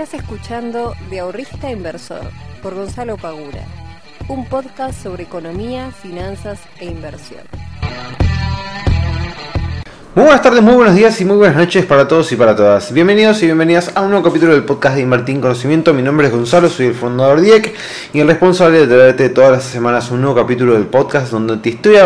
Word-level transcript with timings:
Estás 0.00 0.22
escuchando 0.22 0.94
De 1.10 1.20
Ahorrista 1.20 1.70
Inversor 1.70 2.22
por 2.62 2.74
Gonzalo 2.74 3.18
Pagura, 3.18 3.66
un 4.28 4.46
podcast 4.46 5.02
sobre 5.02 5.24
economía, 5.24 5.90
finanzas 5.90 6.58
e 6.78 6.86
inversión. 6.86 7.42
Muy 10.14 10.24
buenas 10.24 10.40
tardes, 10.40 10.62
muy 10.62 10.72
buenos 10.72 10.94
días 10.94 11.20
y 11.20 11.26
muy 11.26 11.36
buenas 11.36 11.58
noches 11.58 11.84
para 11.84 12.08
todos 12.08 12.32
y 12.32 12.36
para 12.36 12.56
todas. 12.56 12.94
Bienvenidos 12.94 13.42
y 13.42 13.44
bienvenidas 13.44 13.92
a 13.94 14.00
un 14.00 14.08
nuevo 14.08 14.24
capítulo 14.24 14.52
del 14.52 14.64
podcast 14.64 14.96
de 14.96 15.02
Invertir 15.02 15.34
en 15.34 15.42
Conocimiento. 15.42 15.92
Mi 15.92 16.02
nombre 16.02 16.28
es 16.28 16.32
Gonzalo, 16.32 16.70
soy 16.70 16.86
el 16.86 16.94
fundador 16.94 17.42
de 17.42 17.74
y 18.14 18.20
el 18.20 18.26
responsable 18.26 18.78
de 18.78 18.86
traerte 18.86 19.28
todas 19.28 19.52
las 19.52 19.64
semanas 19.64 20.10
un 20.10 20.22
nuevo 20.22 20.34
capítulo 20.34 20.72
del 20.72 20.86
podcast 20.86 21.30
donde 21.30 21.58
te 21.58 21.68
estoy 21.68 21.96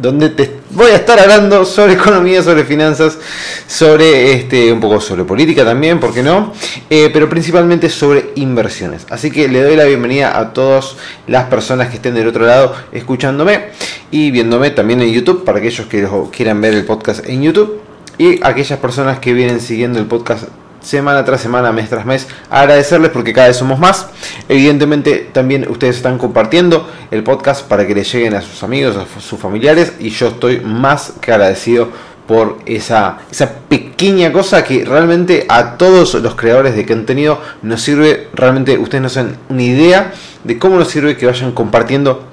donde 0.00 0.30
te 0.30 0.63
voy 0.70 0.90
a 0.90 0.96
estar 0.96 1.18
hablando 1.18 1.64
sobre 1.64 1.94
economía, 1.94 2.42
sobre 2.42 2.64
finanzas, 2.64 3.18
sobre 3.66 4.32
este 4.32 4.72
un 4.72 4.80
poco 4.80 5.00
sobre 5.00 5.24
política 5.24 5.64
también, 5.64 6.00
¿por 6.00 6.12
qué 6.12 6.22
no? 6.22 6.52
Eh, 6.90 7.10
pero 7.12 7.28
principalmente 7.28 7.88
sobre 7.88 8.32
inversiones. 8.36 9.06
Así 9.10 9.30
que 9.30 9.48
le 9.48 9.62
doy 9.62 9.76
la 9.76 9.84
bienvenida 9.84 10.38
a 10.38 10.52
todas 10.52 10.96
las 11.26 11.44
personas 11.44 11.88
que 11.88 11.96
estén 11.96 12.14
del 12.14 12.28
otro 12.28 12.46
lado 12.46 12.74
escuchándome 12.92 13.66
y 14.10 14.30
viéndome 14.30 14.70
también 14.70 15.00
en 15.02 15.12
YouTube 15.12 15.44
para 15.44 15.58
aquellos 15.58 15.86
que 15.86 16.08
quieran 16.32 16.60
ver 16.60 16.74
el 16.74 16.84
podcast 16.84 17.26
en 17.28 17.42
YouTube 17.42 17.80
y 18.18 18.44
aquellas 18.44 18.78
personas 18.78 19.18
que 19.18 19.32
vienen 19.32 19.60
siguiendo 19.60 19.98
el 19.98 20.06
podcast 20.06 20.44
semana 20.84 21.24
tras 21.24 21.40
semana, 21.40 21.72
mes 21.72 21.88
tras 21.88 22.04
mes, 22.04 22.28
agradecerles 22.50 23.10
porque 23.10 23.32
cada 23.32 23.48
vez 23.48 23.56
somos 23.56 23.78
más. 23.78 24.06
Evidentemente 24.48 25.30
también 25.32 25.66
ustedes 25.68 25.96
están 25.96 26.18
compartiendo 26.18 26.88
el 27.10 27.22
podcast 27.22 27.66
para 27.66 27.86
que 27.86 27.94
le 27.94 28.04
lleguen 28.04 28.34
a 28.34 28.42
sus 28.42 28.62
amigos, 28.62 28.96
a 28.96 29.20
sus 29.20 29.40
familiares 29.40 29.94
y 29.98 30.10
yo 30.10 30.28
estoy 30.28 30.60
más 30.60 31.14
que 31.20 31.32
agradecido 31.32 31.88
por 32.26 32.58
esa, 32.64 33.18
esa 33.30 33.52
pequeña 33.68 34.32
cosa 34.32 34.64
que 34.64 34.84
realmente 34.84 35.46
a 35.48 35.76
todos 35.76 36.14
los 36.14 36.34
creadores 36.34 36.74
de 36.74 36.86
contenido 36.86 37.40
nos 37.62 37.82
sirve, 37.82 38.28
realmente 38.32 38.78
ustedes 38.78 39.02
no 39.02 39.08
saben 39.08 39.36
una 39.48 39.62
idea 39.62 40.12
de 40.42 40.58
cómo 40.58 40.78
nos 40.78 40.88
sirve 40.88 41.16
que 41.16 41.26
vayan 41.26 41.52
compartiendo 41.52 42.26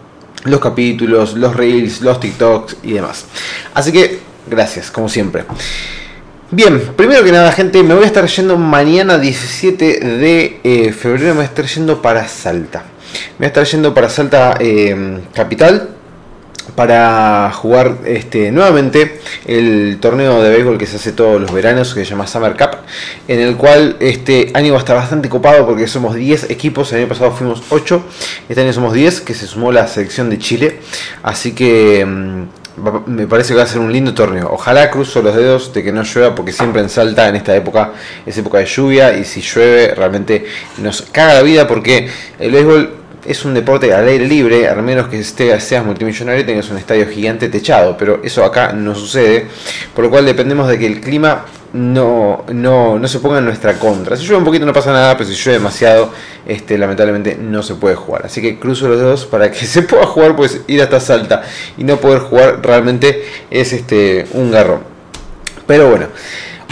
los 0.46 0.60
capítulos, 0.60 1.36
los 1.36 1.56
reels, 1.56 2.02
los 2.02 2.20
TikToks 2.20 2.78
y 2.84 2.94
demás. 2.94 3.26
Así 3.74 3.92
que 3.92 4.20
gracias, 4.48 4.92
como 4.92 5.10
siempre. 5.10 5.44
Bien, 6.54 6.82
primero 6.98 7.24
que 7.24 7.32
nada, 7.32 7.50
gente, 7.54 7.82
me 7.82 7.94
voy 7.94 8.04
a 8.04 8.08
estar 8.08 8.28
yendo 8.28 8.58
mañana 8.58 9.18
17 9.18 10.02
de 10.02 10.60
eh, 10.66 10.92
febrero, 10.92 11.28
me 11.28 11.34
voy 11.36 11.42
a 11.44 11.46
estar 11.46 11.66
yendo 11.66 12.02
para 12.02 12.28
Salta. 12.28 12.80
Me 12.80 13.38
voy 13.38 13.46
a 13.46 13.48
estar 13.48 13.64
yendo 13.64 13.94
para 13.94 14.10
Salta 14.10 14.58
eh, 14.60 15.22
Capital 15.34 15.92
para 16.76 17.52
jugar 17.54 18.00
este, 18.06 18.52
nuevamente 18.52 19.22
el 19.46 19.98
torneo 20.02 20.44
de 20.44 20.50
béisbol 20.50 20.78
que 20.78 20.88
se 20.88 20.98
hace 20.98 21.14
todos 21.14 21.40
los 21.40 21.54
veranos, 21.54 21.94
que 21.94 22.04
se 22.04 22.10
llama 22.10 22.28
Summer 22.28 22.58
Cup, 22.58 22.80
en 23.30 23.40
el 23.40 23.56
cual 23.56 23.96
este 24.02 24.52
año 24.54 24.74
va 24.74 24.80
a 24.80 24.82
estar 24.82 24.98
bastante 24.98 25.30
copado 25.30 25.66
porque 25.66 25.88
somos 25.88 26.16
10 26.16 26.50
equipos, 26.50 26.92
el 26.92 27.00
año 27.00 27.08
pasado 27.08 27.32
fuimos 27.32 27.64
8, 27.70 28.04
este 28.50 28.62
año 28.62 28.74
somos 28.74 28.92
10, 28.92 29.22
que 29.22 29.34
se 29.34 29.48
sumó 29.48 29.72
la 29.72 29.88
selección 29.88 30.30
de 30.30 30.38
Chile, 30.38 30.80
así 31.24 31.54
que 31.54 32.06
mm, 32.06 32.61
me 33.06 33.28
parece 33.28 33.50
que 33.50 33.58
va 33.58 33.64
a 33.64 33.68
ser 33.68 33.80
un 33.80 33.92
lindo 33.92 34.14
torneo. 34.14 34.50
Ojalá 34.52 34.90
cruzo 34.90 35.22
los 35.22 35.36
dedos 35.36 35.74
de 35.74 35.84
que 35.84 35.92
no 35.92 36.04
llueva, 36.04 36.34
porque 36.36 36.52
siempre 36.52 36.82
en 36.82 36.90
Salta 36.90 37.28
en 37.28 37.36
esta 37.36 37.56
época 37.56 37.94
es 38.26 38.38
época 38.38 38.60
de 38.60 38.66
lluvia 38.66 39.18
y 39.18 39.26
si 39.26 39.42
llueve 39.42 39.94
realmente 39.94 40.46
nos 40.78 41.02
caga 41.02 41.36
la 41.36 41.42
vida 41.42 41.68
porque 41.68 42.10
el 42.40 42.52
béisbol 42.52 43.02
es 43.26 43.46
un 43.46 43.54
deporte 43.54 43.94
al 43.94 44.08
aire 44.08 44.26
libre, 44.26 44.68
a 44.68 44.76
menos 44.76 45.08
que 45.08 45.24
seas 45.24 45.86
multimillonario 45.86 46.42
y 46.42 46.46
tengas 46.46 46.70
un 46.70 46.78
estadio 46.78 47.08
gigante 47.08 47.50
techado, 47.50 47.96
pero 47.98 48.22
eso 48.24 48.44
acá 48.44 48.74
no 48.74 48.96
sucede, 48.96 49.46
por 49.94 50.06
lo 50.06 50.10
cual 50.10 50.26
dependemos 50.26 50.68
de 50.68 50.80
que 50.80 50.88
el 50.88 51.02
clima 51.02 51.46
no, 51.74 52.44
no, 52.52 53.00
no 53.00 53.08
se 53.08 53.20
ponga 53.20 53.40
en 53.40 53.46
nuestra 53.46 53.80
contra. 53.80 54.18
Si 54.18 54.24
llueve 54.24 54.40
un 54.40 54.46
poquito 54.46 54.66
no 54.66 54.74
pasa 54.74 54.92
nada, 54.92 55.18
pero 55.18 55.30
si 55.30 55.36
llueve 55.36 55.60
demasiado, 55.60 56.12
este, 56.46 56.78
lamentablemente 56.78 57.36
no 57.36 57.64
se 57.64 57.76
puede 57.76 57.96
jugar. 57.96 58.26
Así 58.26 58.42
que 58.42 58.60
cruzo 58.60 58.88
los 58.88 59.00
dedos 59.00 59.26
para 59.26 59.52
que 59.52 59.66
se 59.66 59.84
pueda 59.84 60.06
jugar, 60.06 60.36
pues 60.36 60.62
ir 60.68 60.82
hasta 60.82 61.00
Salta 61.00 61.44
y 61.78 61.84
no 61.84 61.98
poder 61.98 62.20
jugar 62.20 62.60
realmente 62.62 63.26
es 63.50 63.74
este, 63.74 64.28
un 64.34 64.52
garrón. 64.52 64.82
Pero 65.66 65.90
bueno. 65.90 66.08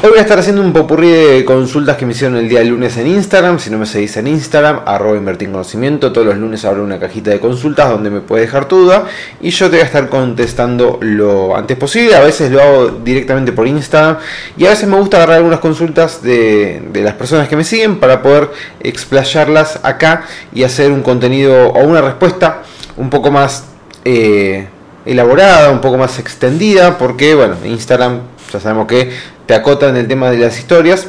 Hoy 0.02 0.12
voy 0.12 0.20
a 0.20 0.22
estar 0.22 0.40
haciendo 0.40 0.62
un 0.62 0.72
popurrí 0.72 1.10
de 1.10 1.44
consultas 1.44 1.98
que 1.98 2.06
me 2.06 2.14
hicieron 2.14 2.38
el 2.38 2.48
día 2.48 2.64
lunes 2.64 2.96
en 2.96 3.06
Instagram. 3.06 3.60
Si 3.60 3.70
no 3.70 3.78
me 3.78 3.86
seguís 3.86 4.16
en 4.16 4.28
Instagram, 4.28 4.84
arroba 4.86 5.18
invertir 5.18 5.52
conocimiento. 5.52 6.14
Todos 6.14 6.26
los 6.26 6.38
lunes 6.38 6.64
abro 6.64 6.86
una 6.86 6.98
cajita 6.98 7.32
de 7.32 7.42
consultas 7.42 7.90
donde 7.90 8.10
me 8.10 8.22
puedes 8.22 8.48
dejar 8.48 8.66
tu 8.66 8.78
duda. 8.78 9.08
Y 9.42 9.50
yo 9.50 9.66
te 9.66 9.72
voy 9.76 9.82
a 9.82 9.86
estar 9.86 10.08
contestando 10.08 11.00
lo 11.02 11.54
antes 11.54 11.76
posible. 11.76 12.16
A 12.16 12.22
veces 12.22 12.50
lo 12.50 12.62
hago 12.62 12.88
directamente 13.04 13.52
por 13.52 13.68
Instagram. 13.68 14.20
Y 14.56 14.68
a 14.68 14.70
veces 14.70 14.88
me 14.88 14.96
gusta 14.96 15.18
agarrar 15.18 15.36
algunas 15.36 15.60
consultas 15.60 16.24
de, 16.24 16.82
las 16.94 17.16
personas 17.16 17.50
que 17.50 17.58
me 17.58 17.66
siguen 17.66 18.00
para 18.00 18.22
poder 18.22 18.52
explayarlas 18.80 19.82
acá 19.84 20.24
y 20.54 20.64
hacer 20.64 20.94
un 20.94 21.02
contenido 21.02 21.72
o 21.72 21.84
una 21.84 22.00
respuesta 22.00 22.64
un 22.96 23.10
poco 23.10 23.32
más 23.32 23.66
eh, 24.06 24.66
elaborada, 25.06 25.72
un 25.72 25.82
poco 25.82 25.98
más 25.98 26.20
extendida. 26.20 26.98
Porque, 26.98 27.36
bueno, 27.36 27.58
Instagram 27.66 28.22
ya 28.54 28.60
sabemos 28.60 28.88
que 28.88 29.12
te 29.50 29.56
acotan 29.56 29.98
el 29.98 30.08
tema 30.08 30.30
de 30.30 30.38
las 30.38 30.60
historias. 30.60 31.08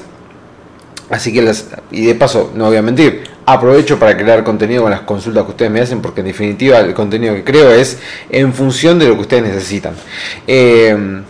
Así 1.11 1.31
que 1.31 1.43
las, 1.43 1.67
y 1.91 2.07
de 2.07 2.15
paso, 2.15 2.51
no 2.55 2.69
voy 2.69 2.79
a 2.79 2.81
mentir, 2.81 3.25
aprovecho 3.45 3.99
para 3.99 4.17
crear 4.17 4.43
contenido 4.45 4.81
con 4.81 4.91
las 4.91 5.03
consultas 5.03 5.45
que 5.45 5.51
ustedes 5.51 5.71
me 5.71 5.83
hacen, 5.83 6.01
porque 6.01 6.21
en 6.21 6.29
definitiva 6.29 6.79
el 6.79 6.95
contenido 6.95 7.35
que 7.35 7.45
creo 7.45 7.71
es 7.71 7.99
en 8.31 8.55
función 8.55 8.99
de 8.99 9.09
lo 9.09 9.17
que 9.17 9.21
ustedes 9.21 9.43
necesitan. 9.43 9.93
Eh, 10.47 11.21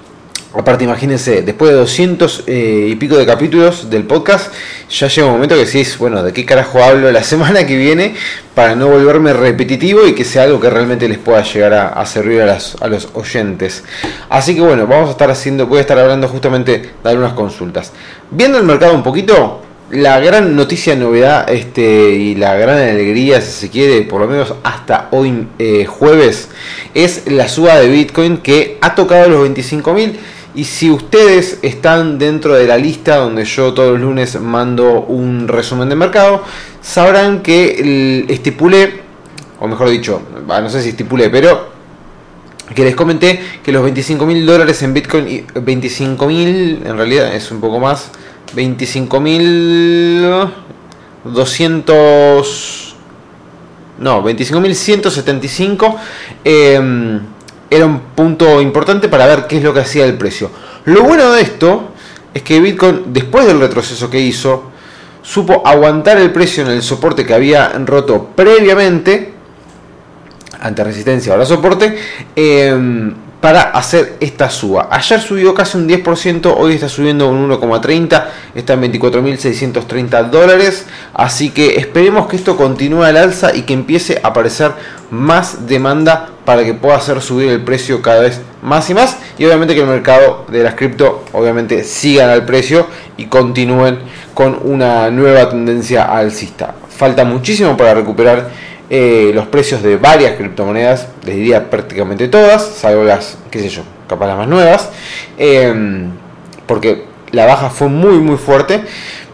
Aparte, 0.53 0.83
imagínense, 0.83 1.43
después 1.43 1.71
de 1.71 1.77
200 1.77 2.45
eh, 2.49 2.89
y 2.91 2.97
pico 2.97 3.17
de 3.17 3.25
capítulos 3.25 3.89
del 3.89 4.03
podcast, 4.03 4.53
ya 4.91 5.07
llega 5.07 5.29
un 5.29 5.35
momento 5.35 5.55
que 5.55 5.65
decís, 5.65 5.97
bueno, 5.97 6.25
¿de 6.25 6.33
qué 6.33 6.45
carajo 6.45 6.83
hablo 6.83 7.13
la 7.13 7.23
semana 7.25 7.65
que 7.67 7.77
viene 7.77 8.17
para 8.57 8.75
no 8.75 8.89
volverme 8.89 9.33
repetitivo 9.33 10.05
y 10.09 10.13
que 10.13 10.25
sea 10.25 10.43
algo 10.43 10.59
que 10.59 10.69
realmente 10.69 11.09
les 11.09 11.19
pueda 11.19 11.45
llegar 11.45 11.73
a, 11.75 12.05
servir 12.05 12.43
a, 12.43 12.89
los 12.89 13.09
oyentes? 13.15 13.85
Así 14.29 14.57
que 14.57 14.61
bueno, 14.61 14.89
vamos 14.89 15.09
a 15.09 15.13
estar 15.13 15.31
haciendo, 15.31 15.69
voy 15.69 15.79
a 15.79 15.83
estar 15.83 15.99
hablando 15.99 16.27
justamente 16.27 16.91
de 17.03 17.11
algunas 17.11 17.35
consultas. 17.35 17.93
Viendo 18.33 18.59
el 18.59 18.65
mercado 18.65 18.93
un 18.93 19.05
poquito, 19.05 19.63
la 19.91 20.19
gran 20.19 20.57
noticia, 20.57 20.97
novedad 20.97 21.49
este, 21.49 22.11
y 22.11 22.35
la 22.35 22.57
gran 22.57 22.79
alegría, 22.79 23.41
si 23.41 23.53
se 23.53 23.71
quiere, 23.71 24.03
por 24.03 24.21
lo 24.21 24.27
menos 24.27 24.55
hasta 24.65 25.07
hoy 25.13 25.47
eh, 25.61 25.85
jueves, 25.85 26.49
es 26.93 27.31
la 27.31 27.49
suba 27.49 27.79
de 27.79 27.89
Bitcoin 27.89 28.39
que 28.39 28.79
ha 28.81 28.97
tocado 28.97 29.29
los 29.29 29.49
25.000 29.49 30.15
y 30.55 30.65
si 30.65 30.91
ustedes 30.91 31.59
están 31.63 32.19
dentro 32.19 32.55
de 32.55 32.67
la 32.67 32.77
lista 32.77 33.17
donde 33.17 33.45
yo 33.45 33.73
todos 33.73 33.93
los 33.93 34.01
lunes 34.01 34.41
mando 34.41 35.03
un 35.03 35.47
resumen 35.47 35.89
de 35.89 35.97
mercado, 35.97 36.43
sabrán 36.81 37.43
que 37.43 38.27
estipulé, 38.29 39.01
o 39.61 39.69
mejor 39.69 39.91
dicho, 39.91 40.23
no 40.47 40.71
sé 40.71 40.83
si 40.83 40.91
estipulé, 40.91 41.31
pero 41.31 41.71
que 42.75 42.85
les 42.85 42.95
comenté 42.95 43.41
que 43.63 43.73
los 43.73 43.83
25 43.83 44.27
mil 44.27 44.45
dólares 44.45 44.83
en 44.83 44.95
Bitcoin, 44.95 45.47
25 45.55 46.27
mil, 46.27 46.83
en 46.85 46.97
realidad 46.97 47.35
es 47.35 47.51
un 47.51 47.61
poco 47.61 47.79
más, 47.79 48.11
25 48.55 49.21
mil 49.21 50.27
200, 51.25 52.97
no, 53.99 54.23
25 54.23 54.61
mil 54.61 54.75
175. 54.75 55.97
Eh, 56.45 57.21
era 57.71 57.87
un 57.87 58.01
punto 58.01 58.61
importante 58.61 59.09
para 59.09 59.27
ver 59.27 59.47
qué 59.47 59.59
es 59.59 59.63
lo 59.63 59.73
que 59.73 59.81
hacía 59.81 60.05
el 60.05 60.19
precio. 60.19 60.51
Lo 60.85 61.05
bueno 61.05 61.31
de 61.31 61.43
esto 61.43 61.93
es 62.35 62.43
que 62.43 62.61
Bitcoin, 62.61 63.05
después 63.07 63.47
del 63.47 63.61
retroceso 63.61 64.11
que 64.11 64.21
hizo, 64.21 64.71
supo 65.23 65.63
aguantar 65.65 66.19
el 66.19 66.33
precio 66.33 66.65
en 66.65 66.71
el 66.71 66.83
soporte 66.83 67.25
que 67.25 67.35
había 67.35 67.69
roto 67.87 68.31
previamente, 68.35 69.35
ante 70.61 70.85
resistencia 70.85 71.33
ahora 71.33 71.47
soporte, 71.47 71.97
eh, 72.35 73.13
para 73.41 73.63
hacer 73.63 74.17
esta 74.21 74.51
suba. 74.51 74.89
Ayer 74.91 75.21
subió 75.21 75.55
casi 75.55 75.79
un 75.79 75.89
10%, 75.89 76.55
hoy 76.57 76.75
está 76.75 76.89
subiendo 76.89 77.29
un 77.29 77.49
1,30, 77.49 78.25
está 78.55 78.75
en 78.75 78.83
24.630 78.83 80.31
dólares. 80.31 80.87
Así 81.15 81.51
que 81.51 81.77
esperemos 81.77 82.27
que 82.29 82.37
esto 82.37 82.57
continúe 82.57 83.03
al 83.03 83.17
alza 83.17 83.55
y 83.55 83.63
que 83.63 83.73
empiece 83.73 84.21
a 84.23 84.29
aparecer 84.29 84.73
más 85.11 85.67
demanda 85.67 86.29
para 86.45 86.65
que 86.65 86.75
pueda 86.75 86.97
hacer 86.97 87.21
subir 87.23 87.49
el 87.49 87.63
precio 87.63 88.03
cada 88.03 88.21
vez 88.21 88.43
más 88.63 88.91
y 88.91 88.95
más. 88.95 89.17
Y 89.39 89.47
obviamente 89.47 89.75
que 89.75 89.81
el 89.81 89.87
mercado 89.87 90.45
de 90.49 90.63
las 90.63 90.75
cripto 90.75 91.25
obviamente 91.33 91.85
sigan 91.85 92.29
al 92.29 92.45
precio 92.45 92.87
y 93.17 93.27
continúen 93.27 94.01
con 94.35 94.59
una 94.65 95.11
nueva 95.11 95.49
tendencia 95.49 96.05
alcista. 96.05 96.75
Falta 96.89 97.25
muchísimo 97.25 97.77
para 97.77 97.95
recuperar 97.95 98.51
eh, 98.93 99.31
los 99.33 99.47
precios 99.47 99.85
de 99.85 99.97
varias 99.97 100.35
criptomonedas, 100.35 101.07
les 101.25 101.37
diría 101.37 101.71
prácticamente 101.71 102.27
todas, 102.27 102.63
salvo 102.63 103.05
las, 103.05 103.39
qué 103.49 103.61
sé 103.61 103.69
yo, 103.69 103.83
capaz 104.09 104.27
las 104.27 104.37
más 104.37 104.49
nuevas, 104.49 104.91
em, 105.39 106.11
porque 106.67 107.05
la 107.31 107.47
baja 107.47 107.71
fue 107.71 107.89
muy 107.89 108.19
muy 108.19 108.37
fuerte, 108.37 108.83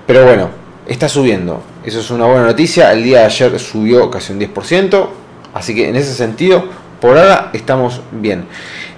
pero 0.07 0.27
bueno, 0.27 0.51
está 0.87 1.09
subiendo, 1.09 1.63
eso 1.85 2.01
es 2.01 2.11
una 2.11 2.27
buena 2.27 2.45
noticia, 2.45 2.93
el 2.93 3.03
día 3.03 3.21
de 3.21 3.25
ayer 3.25 3.59
subió 3.59 4.11
casi 4.11 4.35
un 4.35 4.41
10%, 4.41 5.09
así 5.55 5.75
que 5.75 5.89
en 5.89 5.97
ese 5.97 6.13
sentido, 6.13 6.63
por 7.01 7.17
ahora 7.17 7.49
estamos 7.55 8.03
bien. 8.13 8.45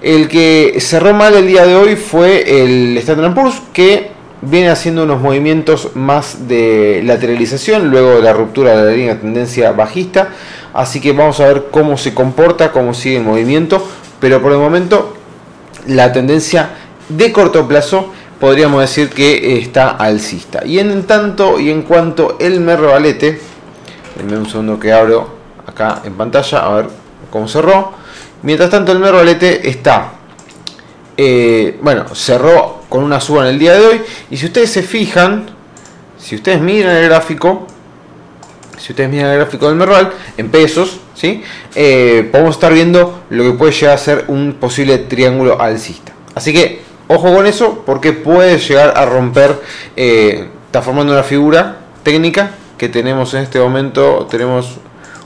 El 0.02 0.26
que 0.28 0.76
cerró 0.80 1.14
mal 1.14 1.34
el 1.34 1.46
día 1.46 1.66
de 1.66 1.76
hoy 1.76 1.94
fue 1.94 2.62
el 2.62 2.96
Standard 2.98 3.34
Poor's, 3.34 3.62
que 3.72 4.10
viene 4.40 4.70
haciendo 4.70 5.02
unos 5.04 5.20
movimientos 5.20 5.90
más 5.94 6.48
de 6.48 7.02
lateralización 7.04 7.90
luego 7.90 8.16
de 8.16 8.22
la 8.22 8.32
ruptura 8.32 8.76
de 8.76 8.84
la 8.84 8.90
línea 8.96 9.14
de 9.14 9.20
tendencia 9.20 9.72
bajista. 9.72 10.28
Así 10.74 11.00
que 11.00 11.12
vamos 11.12 11.40
a 11.40 11.46
ver 11.46 11.66
cómo 11.70 11.96
se 11.96 12.14
comporta, 12.14 12.72
cómo 12.72 12.94
sigue 12.94 13.16
el 13.16 13.24
movimiento. 13.24 13.86
Pero 14.20 14.40
por 14.42 14.52
el 14.52 14.58
momento 14.58 15.16
la 15.86 16.12
tendencia 16.12 16.70
de 17.08 17.32
corto 17.32 17.66
plazo 17.66 18.12
podríamos 18.38 18.80
decir 18.80 19.10
que 19.10 19.58
está 19.58 19.90
alcista. 19.90 20.64
Y 20.64 20.78
en 20.78 21.04
tanto 21.04 21.58
y 21.58 21.70
en 21.70 21.82
cuanto 21.82 22.36
el 22.38 22.60
Mervalete, 22.60 23.40
denme 24.16 24.38
un 24.38 24.48
segundo 24.48 24.78
que 24.78 24.92
abro 24.92 25.36
acá 25.66 26.02
en 26.04 26.14
pantalla, 26.14 26.58
a 26.58 26.74
ver 26.74 26.86
cómo 27.30 27.48
cerró. 27.48 27.92
Mientras 28.42 28.70
tanto 28.70 28.92
el 28.92 29.00
Mervalete 29.00 29.68
está, 29.68 30.12
eh, 31.16 31.78
bueno, 31.82 32.04
cerró 32.14 32.77
con 32.88 33.04
una 33.04 33.20
suba 33.20 33.42
en 33.42 33.48
el 33.54 33.58
día 33.58 33.74
de 33.74 33.86
hoy. 33.86 34.00
Y 34.30 34.36
si 34.36 34.46
ustedes 34.46 34.70
se 34.70 34.82
fijan, 34.82 35.46
si 36.18 36.36
ustedes 36.36 36.60
miran 36.60 36.96
el 36.96 37.08
gráfico, 37.08 37.66
si 38.78 38.92
ustedes 38.92 39.10
miran 39.10 39.30
el 39.30 39.38
gráfico 39.38 39.66
del 39.68 39.76
Merval 39.76 40.12
en 40.36 40.50
pesos, 40.50 41.00
¿sí? 41.14 41.42
Eh, 41.74 42.28
podemos 42.30 42.56
estar 42.56 42.72
viendo 42.72 43.22
lo 43.30 43.44
que 43.44 43.52
puede 43.52 43.72
llegar 43.72 43.94
a 43.94 43.98
ser 43.98 44.24
un 44.28 44.54
posible 44.54 44.98
triángulo 44.98 45.60
alcista. 45.60 46.12
Así 46.34 46.52
que 46.52 46.82
ojo 47.08 47.34
con 47.34 47.46
eso 47.46 47.82
porque 47.84 48.12
puede 48.12 48.58
llegar 48.58 48.94
a 48.96 49.04
romper, 49.06 49.60
eh, 49.96 50.46
está 50.66 50.82
formando 50.82 51.12
una 51.12 51.22
figura 51.22 51.78
técnica 52.02 52.52
que 52.76 52.88
tenemos 52.88 53.34
en 53.34 53.42
este 53.42 53.58
momento, 53.58 54.26
tenemos 54.30 54.76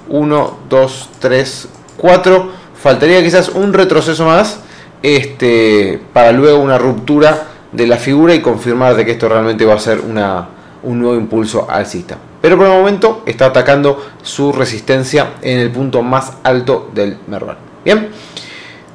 1, 0.09 0.59
2, 0.69 1.11
3, 1.19 1.69
4, 1.99 2.51
faltaría 2.81 3.23
quizás 3.23 3.51
un 3.51 3.73
retroceso 3.73 4.25
más 4.25 4.61
este, 5.03 6.01
para 6.13 6.33
luego 6.33 6.59
una 6.61 6.79
ruptura 6.79 7.49
de 7.73 7.87
la 7.87 7.97
figura 7.97 8.35
y 8.35 8.41
confirmar 8.41 8.95
de 8.95 9.05
que 9.05 9.13
esto 9.13 9.29
realmente 9.29 9.65
va 9.65 9.75
a 9.75 9.79
ser 9.79 10.01
una, 10.01 10.49
un 10.83 10.99
nuevo 11.01 11.17
impulso 11.17 11.71
alcista. 11.71 12.19
Pero 12.41 12.57
por 12.57 12.67
el 12.67 12.73
momento 12.73 13.23
está 13.27 13.47
atacando 13.47 14.05
su 14.23 14.53
resistencia 14.53 15.35
en 15.43 15.59
el 15.59 15.71
punto 15.71 16.03
más 16.03 16.35
alto 16.43 16.91
del 16.95 17.19
Merval. 17.27 17.57
Bien, 17.85 18.09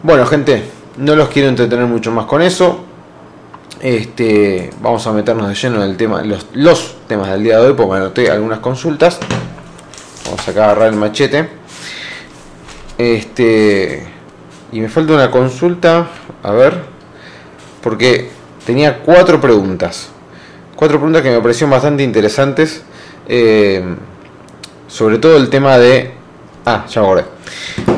bueno 0.04 0.26
gente, 0.26 0.64
no 0.98 1.16
los 1.16 1.30
quiero 1.30 1.50
entretener 1.50 1.86
mucho 1.86 2.12
más 2.12 2.26
con 2.26 2.42
eso. 2.42 2.84
Este, 3.80 4.72
vamos 4.82 5.06
a 5.06 5.12
meternos 5.12 5.48
de 5.48 5.54
lleno 5.54 5.84
en 5.84 5.90
el 5.90 5.98
tema, 5.98 6.24
los, 6.24 6.48
los 6.54 6.98
temas 7.08 7.30
del 7.30 7.44
día 7.44 7.60
de 7.60 7.68
hoy, 7.68 7.74
porque 7.74 7.92
me 7.92 7.98
anoté 7.98 8.32
algunas 8.32 8.60
consultas. 8.60 9.20
Vamos 10.26 10.48
acá 10.48 10.62
a 10.62 10.66
agarrar 10.66 10.90
el 10.90 10.96
machete. 10.96 11.50
Este, 12.98 14.08
y 14.72 14.82
me 14.82 14.90
falta 14.90 15.14
una 15.14 15.32
consulta, 15.32 16.08
a 16.44 16.52
ver, 16.52 16.82
porque 17.82 18.32
tenía 18.68 19.00
cuatro 19.00 19.42
preguntas. 19.42 20.10
Cuatro 20.76 20.98
preguntas 20.98 21.24
que 21.24 21.32
me 21.32 21.40
parecieron 21.40 21.72
bastante 21.72 22.04
interesantes. 22.04 22.84
Eh, 23.28 23.82
sobre 24.88 25.18
todo 25.18 25.38
el 25.38 25.50
tema 25.50 25.78
de... 25.78 26.12
Ah, 26.66 26.86
ya 26.88 27.02
me 27.02 27.08
acordé 27.08 27.38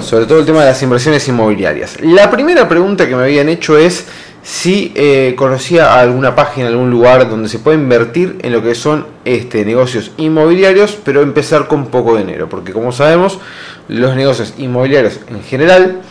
sobre 0.01 0.25
todo 0.25 0.39
el 0.39 0.45
tema 0.45 0.62
de 0.62 0.68
las 0.68 0.81
inversiones 0.81 1.27
inmobiliarias. 1.27 2.01
La 2.01 2.31
primera 2.31 2.68
pregunta 2.68 3.07
que 3.07 3.16
me 3.16 3.24
habían 3.24 3.50
hecho 3.50 3.77
es 3.77 4.06
si 4.42 4.92
eh, 4.95 5.36
conocía 5.38 6.00
alguna 6.00 6.36
página, 6.36 6.68
algún 6.68 6.89
lugar 6.89 7.30
donde 7.30 7.50
se 7.50 7.60
puede 7.60 7.77
invertir 7.77 8.39
en 8.42 8.54
lo 8.54 8.63
que 8.63 8.74
son 8.74 9.06
este, 9.25 9.66
negocios 9.66 10.12
inmobiliarios, 10.18 10.98
pero 11.04 11.21
empezar 11.21 11.68
con 11.68 11.88
poco 11.88 12.18
dinero, 12.18 12.48
porque 12.50 12.71
como 12.71 12.92
sabemos, 12.92 13.39
los 13.88 14.16
negocios 14.16 14.54
inmobiliarios 14.57 15.19
en 15.30 15.44
general 15.44 16.01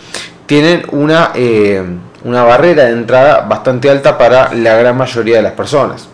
tienen 0.47 0.83
una, 0.93 1.33
eh, 1.35 1.83
una 2.25 2.45
barrera 2.45 2.85
de 2.85 2.93
entrada 2.93 3.41
bastante 3.43 3.91
alta 3.91 4.19
para 4.19 4.53
la 4.55 4.77
gran 4.77 4.97
mayoría 4.97 5.37
de 5.37 5.43
las 5.43 5.53
personas. 5.53 6.09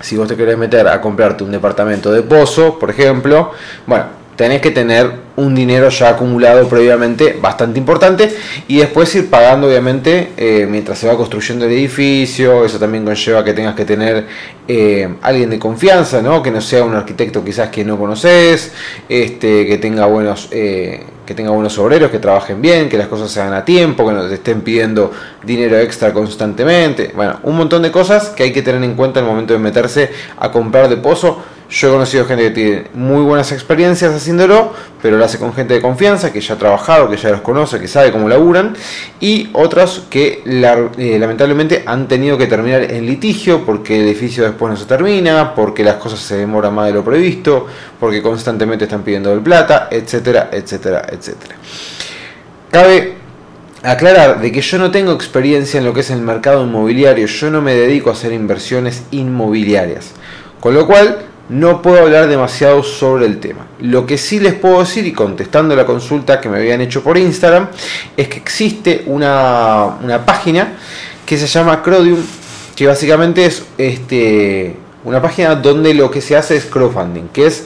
Si 0.00 0.16
vos 0.16 0.28
te 0.28 0.36
querés 0.36 0.56
meter 0.56 0.88
a 0.88 1.00
comprarte 1.00 1.44
un 1.44 1.50
departamento 1.50 2.10
de 2.10 2.22
pozo, 2.22 2.78
por 2.78 2.90
ejemplo, 2.90 3.52
bueno, 3.86 4.20
tenés 4.40 4.62
que 4.62 4.70
tener 4.70 5.10
un 5.36 5.54
dinero 5.54 5.90
ya 5.90 6.08
acumulado 6.08 6.66
previamente 6.66 7.36
bastante 7.38 7.78
importante 7.78 8.34
y 8.68 8.78
después 8.78 9.14
ir 9.14 9.28
pagando 9.28 9.66
obviamente 9.66 10.32
eh, 10.34 10.66
mientras 10.66 10.98
se 10.98 11.06
va 11.06 11.14
construyendo 11.14 11.66
el 11.66 11.72
edificio, 11.72 12.64
eso 12.64 12.78
también 12.78 13.04
conlleva 13.04 13.44
que 13.44 13.52
tengas 13.52 13.74
que 13.74 13.84
tener 13.84 14.26
eh, 14.66 15.14
alguien 15.20 15.50
de 15.50 15.58
confianza, 15.58 16.22
¿no? 16.22 16.42
que 16.42 16.50
no 16.50 16.62
sea 16.62 16.84
un 16.84 16.94
arquitecto 16.94 17.44
quizás 17.44 17.68
que 17.68 17.84
no 17.84 17.98
conoces, 17.98 18.72
este, 19.08 19.66
que 19.66 19.76
tenga 19.76 20.06
buenos... 20.06 20.48
Eh, 20.52 21.04
que 21.30 21.34
tenga 21.36 21.52
buenos 21.52 21.78
obreros, 21.78 22.10
que 22.10 22.18
trabajen 22.18 22.60
bien, 22.60 22.88
que 22.88 22.98
las 22.98 23.06
cosas 23.06 23.30
se 23.30 23.40
hagan 23.40 23.54
a 23.54 23.64
tiempo, 23.64 24.04
que 24.04 24.12
no 24.12 24.26
te 24.26 24.34
estén 24.34 24.62
pidiendo 24.62 25.12
dinero 25.44 25.78
extra 25.78 26.12
constantemente. 26.12 27.12
Bueno, 27.14 27.38
un 27.44 27.56
montón 27.56 27.82
de 27.82 27.92
cosas 27.92 28.30
que 28.30 28.42
hay 28.42 28.52
que 28.52 28.62
tener 28.62 28.82
en 28.82 28.96
cuenta 28.96 29.20
en 29.20 29.26
el 29.26 29.30
momento 29.30 29.52
de 29.52 29.60
meterse 29.60 30.10
a 30.36 30.50
comprar 30.50 30.88
de 30.88 30.96
pozo 30.96 31.40
yo 31.70 31.88
he 31.88 31.92
conocido 31.92 32.24
gente 32.24 32.44
que 32.44 32.50
tiene 32.50 32.84
muy 32.94 33.22
buenas 33.22 33.52
experiencias 33.52 34.12
haciéndolo, 34.12 34.72
pero 35.00 35.16
lo 35.16 35.24
hace 35.24 35.38
con 35.38 35.52
gente 35.54 35.74
de 35.74 35.80
confianza, 35.80 36.32
que 36.32 36.40
ya 36.40 36.54
ha 36.54 36.58
trabajado, 36.58 37.08
que 37.08 37.16
ya 37.16 37.30
los 37.30 37.42
conoce, 37.42 37.78
que 37.78 37.86
sabe 37.86 38.10
cómo 38.10 38.28
laburan, 38.28 38.74
y 39.20 39.50
otros 39.52 40.06
que 40.10 40.42
eh, 40.44 41.18
lamentablemente 41.18 41.84
han 41.86 42.08
tenido 42.08 42.36
que 42.36 42.48
terminar 42.48 42.82
en 42.82 43.06
litigio 43.06 43.64
porque 43.64 44.00
el 44.00 44.08
edificio 44.08 44.42
después 44.42 44.70
no 44.70 44.76
se 44.76 44.86
termina, 44.86 45.54
porque 45.54 45.84
las 45.84 45.94
cosas 45.96 46.18
se 46.18 46.36
demoran 46.36 46.74
más 46.74 46.86
de 46.86 46.92
lo 46.92 47.04
previsto, 47.04 47.68
porque 48.00 48.20
constantemente 48.20 48.84
están 48.84 49.02
pidiendo 49.02 49.32
el 49.32 49.40
plata, 49.40 49.86
etcétera, 49.92 50.50
etcétera, 50.52 51.06
etcétera. 51.08 51.54
Cabe 52.72 53.14
aclarar 53.84 54.40
de 54.40 54.50
que 54.50 54.60
yo 54.60 54.76
no 54.78 54.90
tengo 54.90 55.12
experiencia 55.12 55.78
en 55.78 55.84
lo 55.84 55.94
que 55.94 56.00
es 56.00 56.10
el 56.10 56.20
mercado 56.20 56.64
inmobiliario, 56.64 57.26
yo 57.26 57.50
no 57.50 57.62
me 57.62 57.74
dedico 57.74 58.10
a 58.10 58.14
hacer 58.14 58.32
inversiones 58.32 59.04
inmobiliarias. 59.12 60.12
Con 60.60 60.74
lo 60.74 60.86
cual, 60.86 61.29
no 61.50 61.82
puedo 61.82 62.00
hablar 62.00 62.28
demasiado 62.28 62.82
sobre 62.84 63.26
el 63.26 63.40
tema. 63.40 63.66
Lo 63.80 64.06
que 64.06 64.16
sí 64.16 64.38
les 64.38 64.54
puedo 64.54 64.78
decir, 64.78 65.04
y 65.04 65.12
contestando 65.12 65.74
la 65.74 65.84
consulta 65.84 66.40
que 66.40 66.48
me 66.48 66.58
habían 66.58 66.80
hecho 66.80 67.02
por 67.02 67.18
Instagram, 67.18 67.68
es 68.16 68.28
que 68.28 68.38
existe 68.38 69.02
una, 69.06 69.98
página 70.24 70.74
que 71.26 71.36
se 71.36 71.48
llama 71.48 71.82
Crodium, 71.82 72.20
que 72.76 72.86
básicamente 72.86 73.46
es 73.46 73.64
este, 73.78 74.76
una 75.04 75.20
página 75.20 75.56
donde 75.56 75.92
lo 75.92 76.08
que 76.08 76.20
se 76.20 76.36
hace 76.36 76.56
es 76.56 76.66
crowdfunding, 76.66 77.28
que 77.32 77.46
es 77.46 77.64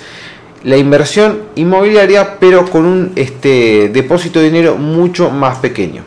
la 0.62 0.78
inversión 0.78 1.42
inmobiliaria, 1.54 2.38
pero 2.40 2.64
con 2.70 2.86
un 2.86 3.12
este, 3.16 3.90
depósito 3.90 4.38
de 4.38 4.46
dinero 4.46 4.76
mucho 4.76 5.28
más 5.28 5.58
pequeño. 5.58 6.02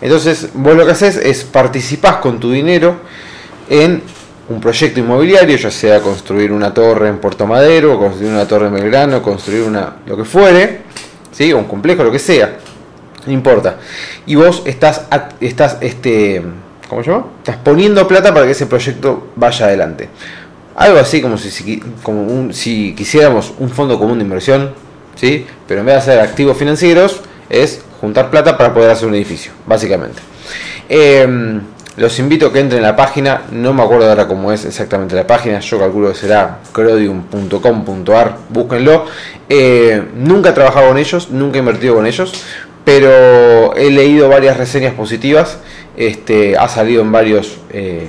Entonces, 0.00 0.48
vos 0.52 0.76
lo 0.76 0.84
que 0.84 0.92
haces 0.92 1.16
es 1.16 1.44
participás 1.44 2.16
con 2.16 2.40
tu 2.40 2.50
dinero 2.50 2.96
en 3.70 4.02
un 4.48 4.60
proyecto 4.60 5.00
inmobiliario, 5.00 5.56
ya 5.56 5.70
sea 5.70 6.00
construir 6.00 6.52
una 6.52 6.72
torre 6.72 7.08
en 7.08 7.18
Puerto 7.18 7.46
Madero, 7.46 7.98
construir 7.98 8.32
una 8.32 8.46
torre 8.46 8.68
en 8.68 8.74
Belgrano, 8.74 9.22
construir 9.22 9.62
una 9.62 9.96
lo 10.06 10.16
que 10.16 10.24
fuere, 10.24 10.80
¿sí? 11.32 11.52
un 11.52 11.64
complejo, 11.64 12.02
lo 12.02 12.10
que 12.10 12.18
sea, 12.18 12.56
no 13.26 13.32
importa. 13.32 13.76
Y 14.26 14.36
vos 14.36 14.62
estás, 14.64 15.06
estás 15.40 15.76
este, 15.80 16.42
¿cómo 16.88 17.02
se 17.02 17.10
llama? 17.10 17.26
Estás 17.38 17.56
poniendo 17.56 18.08
plata 18.08 18.32
para 18.32 18.46
que 18.46 18.52
ese 18.52 18.66
proyecto 18.66 19.28
vaya 19.36 19.66
adelante. 19.66 20.08
Algo 20.76 20.98
así 20.98 21.20
como 21.20 21.36
si, 21.36 21.82
como 22.02 22.22
un, 22.22 22.54
si 22.54 22.94
quisiéramos 22.94 23.52
un 23.58 23.68
fondo 23.68 23.98
común 23.98 24.18
de 24.18 24.24
inversión, 24.24 24.72
¿sí? 25.14 25.46
pero 25.66 25.80
en 25.80 25.86
vez 25.86 25.96
de 25.96 25.98
hacer 25.98 26.20
activos 26.20 26.56
financieros, 26.56 27.20
es 27.50 27.82
juntar 28.00 28.30
plata 28.30 28.56
para 28.56 28.72
poder 28.72 28.90
hacer 28.90 29.08
un 29.08 29.14
edificio, 29.14 29.52
básicamente. 29.66 30.22
Eh, 30.88 31.60
los 31.98 32.18
invito 32.20 32.46
a 32.46 32.52
que 32.52 32.60
entren 32.60 32.78
en 32.78 32.84
la 32.84 32.94
página, 32.94 33.42
no 33.50 33.74
me 33.74 33.82
acuerdo 33.82 34.08
ahora 34.08 34.28
cómo 34.28 34.52
es 34.52 34.64
exactamente 34.64 35.16
la 35.16 35.26
página, 35.26 35.58
yo 35.58 35.78
calculo 35.78 36.10
que 36.10 36.14
será 36.14 36.58
crodium.com.ar, 36.72 38.36
búsquenlo. 38.48 39.06
Eh, 39.48 40.02
nunca 40.14 40.50
he 40.50 40.52
trabajado 40.52 40.88
con 40.88 40.98
ellos, 40.98 41.30
nunca 41.30 41.56
he 41.56 41.58
invertido 41.58 41.96
con 41.96 42.06
ellos, 42.06 42.32
pero 42.84 43.74
he 43.74 43.90
leído 43.90 44.28
varias 44.28 44.56
reseñas 44.56 44.94
positivas, 44.94 45.58
este, 45.96 46.56
ha 46.56 46.68
salido 46.68 47.02
en 47.02 47.10
varios, 47.10 47.58
eh, 47.70 48.08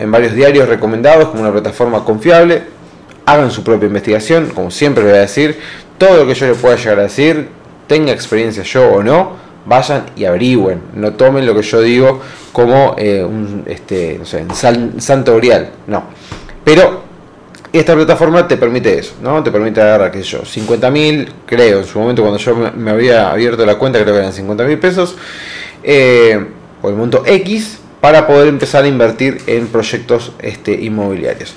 en 0.00 0.10
varios 0.10 0.34
diarios 0.34 0.68
recomendados 0.68 1.28
como 1.28 1.42
una 1.42 1.52
plataforma 1.52 2.04
confiable. 2.04 2.64
Hagan 3.24 3.50
su 3.50 3.62
propia 3.62 3.86
investigación, 3.86 4.50
como 4.54 4.70
siempre 4.70 5.04
voy 5.04 5.12
a 5.12 5.20
decir, 5.20 5.58
todo 5.98 6.16
lo 6.16 6.26
que 6.26 6.34
yo 6.34 6.46
les 6.46 6.58
pueda 6.58 6.76
llegar 6.76 6.98
a 6.98 7.02
decir, 7.02 7.48
tenga 7.86 8.12
experiencia 8.12 8.64
yo 8.64 8.88
o 8.92 9.02
no, 9.02 9.45
vayan 9.66 10.06
y 10.16 10.24
averigüen, 10.24 10.80
no 10.94 11.14
tomen 11.14 11.44
lo 11.44 11.54
que 11.54 11.62
yo 11.62 11.80
digo 11.80 12.20
como 12.52 12.94
eh, 12.96 13.22
un 13.22 13.64
este, 13.66 14.16
no 14.18 14.24
sé, 14.24 14.44
santo 14.98 15.36
grial, 15.36 15.70
no. 15.86 16.04
Pero 16.64 17.02
esta 17.72 17.94
plataforma 17.94 18.48
te 18.48 18.56
permite 18.56 18.98
eso, 18.98 19.14
¿no? 19.22 19.42
Te 19.42 19.50
permite 19.50 19.80
agarrar, 19.80 20.10
qué 20.10 20.18
sé 20.18 20.24
yo, 20.24 20.44
50 20.44 20.90
mil, 20.90 21.32
creo, 21.44 21.80
en 21.80 21.84
su 21.84 21.98
momento 21.98 22.22
cuando 22.22 22.38
yo 22.38 22.54
me 22.54 22.90
había 22.90 23.30
abierto 23.30 23.66
la 23.66 23.76
cuenta, 23.76 24.00
creo 24.00 24.14
que 24.14 24.20
eran 24.20 24.32
50 24.32 24.64
mil 24.64 24.78
pesos, 24.78 25.16
eh, 25.82 26.46
o 26.80 26.88
el 26.88 26.94
monto 26.94 27.22
X, 27.26 27.80
para 28.00 28.26
poder 28.26 28.48
empezar 28.48 28.84
a 28.84 28.88
invertir 28.88 29.42
en 29.46 29.66
proyectos 29.66 30.32
este, 30.38 30.72
inmobiliarios. 30.72 31.54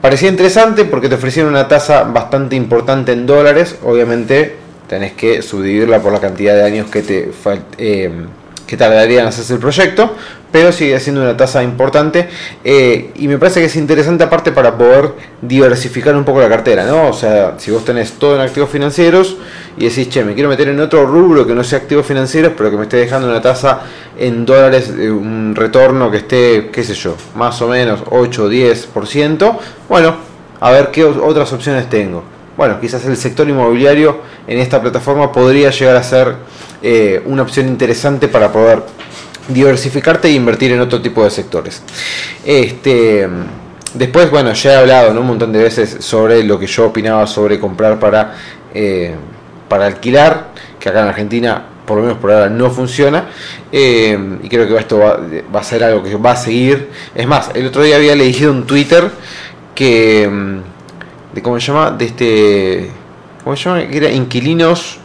Parecía 0.00 0.28
interesante 0.28 0.84
porque 0.84 1.08
te 1.08 1.14
ofrecieron 1.14 1.52
una 1.52 1.68
tasa 1.68 2.02
bastante 2.04 2.56
importante 2.56 3.12
en 3.12 3.26
dólares, 3.26 3.76
obviamente 3.84 4.56
tenés 4.92 5.14
que 5.14 5.40
subdividirla 5.40 6.02
por 6.02 6.12
la 6.12 6.20
cantidad 6.20 6.54
de 6.54 6.64
años 6.64 6.90
que 6.90 7.00
te, 7.00 7.30
eh, 7.78 8.10
que 8.66 8.76
tardarían 8.76 9.22
en 9.22 9.28
hacerse 9.28 9.54
el 9.54 9.58
proyecto, 9.58 10.14
pero 10.50 10.70
sigue 10.70 11.00
siendo 11.00 11.22
una 11.22 11.34
tasa 11.34 11.62
importante 11.62 12.28
eh, 12.62 13.10
y 13.14 13.26
me 13.26 13.38
parece 13.38 13.60
que 13.60 13.66
es 13.66 13.76
interesante 13.76 14.24
aparte 14.24 14.52
para 14.52 14.76
poder 14.76 15.12
diversificar 15.40 16.14
un 16.14 16.24
poco 16.24 16.42
la 16.42 16.48
cartera, 16.50 16.84
¿no? 16.84 17.08
O 17.08 17.14
sea, 17.14 17.54
si 17.56 17.70
vos 17.70 17.86
tenés 17.86 18.12
todo 18.18 18.34
en 18.34 18.42
activos 18.42 18.68
financieros 18.68 19.38
y 19.78 19.88
decís, 19.88 20.10
che, 20.10 20.24
me 20.24 20.34
quiero 20.34 20.50
meter 20.50 20.68
en 20.68 20.78
otro 20.78 21.06
rubro 21.06 21.46
que 21.46 21.54
no 21.54 21.64
sea 21.64 21.78
activos 21.78 22.04
financieros, 22.04 22.52
pero 22.54 22.70
que 22.70 22.76
me 22.76 22.82
esté 22.82 22.98
dejando 22.98 23.30
una 23.30 23.40
tasa 23.40 23.80
en 24.18 24.44
dólares, 24.44 24.90
un 24.90 25.54
retorno 25.56 26.10
que 26.10 26.18
esté, 26.18 26.68
qué 26.70 26.84
sé 26.84 26.92
yo, 26.92 27.16
más 27.34 27.62
o 27.62 27.68
menos 27.68 28.02
8 28.10 28.44
o 28.44 28.50
10%, 28.50 29.58
bueno, 29.88 30.16
a 30.60 30.70
ver 30.70 30.90
qué 30.90 31.02
otras 31.02 31.50
opciones 31.54 31.88
tengo. 31.88 32.41
Bueno, 32.56 32.78
quizás 32.80 33.04
el 33.06 33.16
sector 33.16 33.48
inmobiliario 33.48 34.20
en 34.46 34.58
esta 34.58 34.80
plataforma 34.80 35.32
podría 35.32 35.70
llegar 35.70 35.96
a 35.96 36.02
ser 36.02 36.34
eh, 36.82 37.22
una 37.24 37.42
opción 37.42 37.66
interesante 37.66 38.28
para 38.28 38.52
poder 38.52 38.82
diversificarte 39.48 40.28
e 40.28 40.32
invertir 40.32 40.72
en 40.72 40.80
otro 40.80 41.00
tipo 41.00 41.24
de 41.24 41.30
sectores. 41.30 41.82
Este, 42.44 43.28
después, 43.94 44.30
bueno, 44.30 44.52
ya 44.52 44.72
he 44.72 44.76
hablado 44.76 45.18
un 45.18 45.26
montón 45.26 45.52
de 45.52 45.62
veces 45.62 45.96
sobre 46.00 46.44
lo 46.44 46.58
que 46.58 46.66
yo 46.66 46.86
opinaba 46.86 47.26
sobre 47.26 47.58
comprar 47.58 47.98
para, 47.98 48.34
eh, 48.74 49.14
para 49.68 49.86
alquilar, 49.86 50.48
que 50.78 50.88
acá 50.88 51.02
en 51.02 51.08
Argentina 51.08 51.66
por 51.86 51.96
lo 51.96 52.02
menos 52.04 52.18
por 52.18 52.30
ahora 52.30 52.48
no 52.48 52.70
funciona. 52.70 53.26
Eh, 53.70 54.38
y 54.42 54.48
creo 54.48 54.68
que 54.68 54.76
esto 54.76 54.98
va, 54.98 55.60
a 55.60 55.64
ser 55.64 55.84
algo 55.84 56.02
que 56.02 56.14
va 56.16 56.32
a 56.32 56.36
seguir. 56.36 56.88
Es 57.14 57.26
más 57.26 57.50
el 57.54 57.66
otro 57.66 57.82
día 57.82 57.96
había 57.96 58.14
leído 58.14 58.52
en 58.52 58.64
Twitter 58.66 59.10
que 59.74 60.28
mm, 60.28 60.71
de 61.32 61.42
cómo 61.42 61.58
se 61.58 61.66
llama 61.66 61.90
de 61.90 62.04
este 62.04 62.90
cómo 63.42 63.56
se 63.56 63.64
llama 63.64 63.86
que 63.86 63.96
era 63.96 64.10
inquilinos 64.10 64.98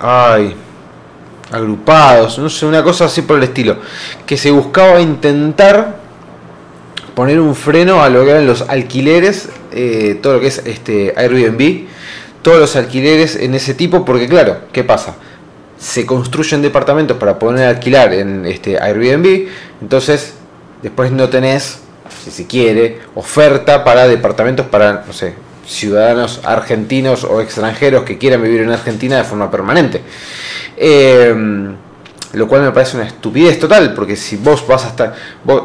ay 0.00 0.54
agrupados, 1.50 2.38
no 2.38 2.48
sé, 2.50 2.66
una 2.66 2.82
cosa 2.82 3.04
así 3.04 3.22
por 3.22 3.38
el 3.38 3.44
estilo, 3.44 3.76
que 4.26 4.36
se 4.36 4.50
buscaba 4.50 5.00
intentar 5.00 5.98
poner 7.14 7.38
un 7.38 7.54
freno 7.54 8.02
a 8.02 8.08
lo 8.08 8.24
que 8.24 8.30
eran 8.30 8.46
los 8.46 8.62
alquileres, 8.62 9.48
eh, 9.70 10.18
todo 10.20 10.34
lo 10.34 10.40
que 10.40 10.48
es 10.48 10.62
este 10.64 11.14
Airbnb, 11.16 11.86
todos 12.42 12.58
los 12.58 12.76
alquileres 12.76 13.36
en 13.36 13.54
ese 13.54 13.74
tipo, 13.74 14.04
porque 14.04 14.28
claro, 14.28 14.58
¿qué 14.72 14.82
pasa? 14.82 15.14
Se 15.78 16.04
construyen 16.04 16.60
departamentos 16.60 17.16
para 17.18 17.38
poder 17.38 17.68
alquilar 17.68 18.12
en 18.12 18.46
este 18.46 18.80
Airbnb, 18.80 19.48
entonces 19.80 20.34
después 20.82 21.12
no 21.12 21.28
tenés, 21.28 21.80
si 22.24 22.30
se 22.30 22.46
quiere, 22.46 23.00
oferta 23.14 23.84
para 23.84 24.08
departamentos 24.08 24.66
para, 24.66 25.04
no 25.06 25.12
sé, 25.12 25.34
ciudadanos 25.66 26.40
argentinos 26.44 27.24
o 27.24 27.40
extranjeros 27.40 28.04
que 28.04 28.16
quieran 28.16 28.42
vivir 28.42 28.62
en 28.62 28.70
Argentina 28.70 29.18
de 29.18 29.24
forma 29.24 29.50
permanente. 29.50 30.00
Em, 30.76 31.76
lo 32.32 32.48
cual 32.48 32.62
me 32.62 32.72
parece 32.72 32.96
una 32.96 33.06
estupidez 33.06 33.58
total, 33.58 33.92
porque 33.94 34.16
si 34.16 34.36
vos 34.36 34.66
vas 34.66 34.86
a 34.86 34.88
estar. 34.88 35.14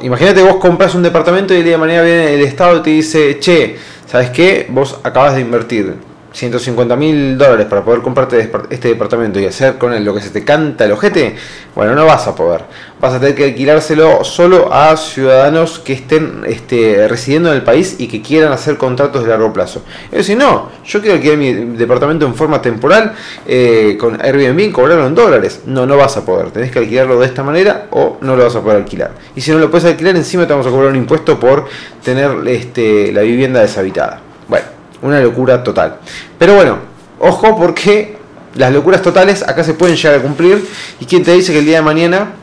imagínate, 0.01 0.43
vos 0.43 0.57
compras 0.57 0.93
un 0.95 1.01
departamento 1.01 1.53
y 1.53 1.57
el 1.57 1.63
día 1.63 1.77
de 1.77 1.87
viene 1.87 2.33
el 2.33 2.41
Estado 2.41 2.77
y 2.77 2.83
te 2.83 2.89
dice, 2.89 3.39
che, 3.39 3.77
¿sabes 4.05 4.29
qué? 4.29 4.67
Vos 4.69 4.99
acabas 5.03 5.35
de 5.35 5.41
invertir 5.41 6.08
150 6.39 6.95
mil 6.95 7.37
dólares 7.37 7.67
para 7.67 7.83
poder 7.83 8.01
comprarte 8.01 8.49
este 8.69 8.87
departamento 8.87 9.39
y 9.39 9.45
hacer 9.45 9.77
con 9.77 9.93
él 9.93 10.05
lo 10.05 10.13
que 10.13 10.21
se 10.21 10.29
te 10.29 10.45
canta 10.45 10.85
el 10.85 10.93
ojete, 10.93 11.35
bueno, 11.75 11.93
no 11.95 12.05
vas 12.05 12.27
a 12.27 12.35
poder. 12.35 12.61
Vas 13.01 13.13
a 13.13 13.19
tener 13.19 13.35
que 13.35 13.43
alquilárselo 13.45 14.23
solo 14.23 14.73
a 14.73 14.95
ciudadanos 14.95 15.79
que 15.79 15.93
estén 15.93 16.43
este, 16.45 17.07
residiendo 17.07 17.49
en 17.49 17.55
el 17.55 17.63
país 17.63 17.97
y 17.99 18.07
que 18.07 18.21
quieran 18.21 18.53
hacer 18.53 18.77
contratos 18.77 19.23
de 19.23 19.29
largo 19.29 19.51
plazo. 19.51 19.83
Es 20.05 20.19
decir, 20.19 20.37
no, 20.37 20.69
yo 20.85 21.01
quiero 21.01 21.15
alquilar 21.15 21.37
mi 21.37 21.53
departamento 21.53 22.25
en 22.25 22.35
forma 22.35 22.61
temporal 22.61 23.13
eh, 23.45 23.97
con 23.99 24.21
Airbnb, 24.21 24.71
cobrarlo 24.71 25.07
en 25.07 25.15
dólares. 25.15 25.61
No, 25.65 25.85
no 25.85 25.97
vas 25.97 26.15
a 26.15 26.25
poder. 26.25 26.51
Tenés 26.51 26.71
que 26.71 26.79
alquilarlo 26.79 27.19
de 27.19 27.25
esta 27.25 27.43
manera 27.43 27.87
o 27.91 28.17
no 28.21 28.35
lo 28.37 28.45
vas 28.45 28.55
a 28.55 28.61
poder 28.61 28.77
alquilar. 28.77 29.11
Y 29.35 29.41
si 29.41 29.51
no 29.51 29.59
lo 29.59 29.69
puedes 29.69 29.85
alquilar, 29.85 30.15
encima 30.15 30.47
te 30.47 30.53
vamos 30.53 30.67
a 30.67 30.69
cobrar 30.69 30.89
un 30.89 30.95
impuesto 30.95 31.37
por 31.37 31.65
tener 32.03 32.31
este, 32.47 33.11
la 33.11 33.21
vivienda 33.21 33.59
deshabitada. 33.59 34.21
Bueno. 34.47 34.78
Una 35.01 35.19
locura 35.19 35.63
total. 35.63 35.97
Pero 36.37 36.55
bueno, 36.55 36.77
ojo 37.19 37.57
porque 37.57 38.17
las 38.55 38.73
locuras 38.73 39.01
totales 39.01 39.47
acá 39.47 39.63
se 39.63 39.73
pueden 39.73 39.95
llegar 39.95 40.19
a 40.19 40.21
cumplir. 40.21 40.65
Y 40.99 41.05
quien 41.05 41.23
te 41.23 41.33
dice 41.33 41.53
que 41.53 41.59
el 41.59 41.65
día 41.65 41.77
de 41.77 41.83
mañana 41.83 42.33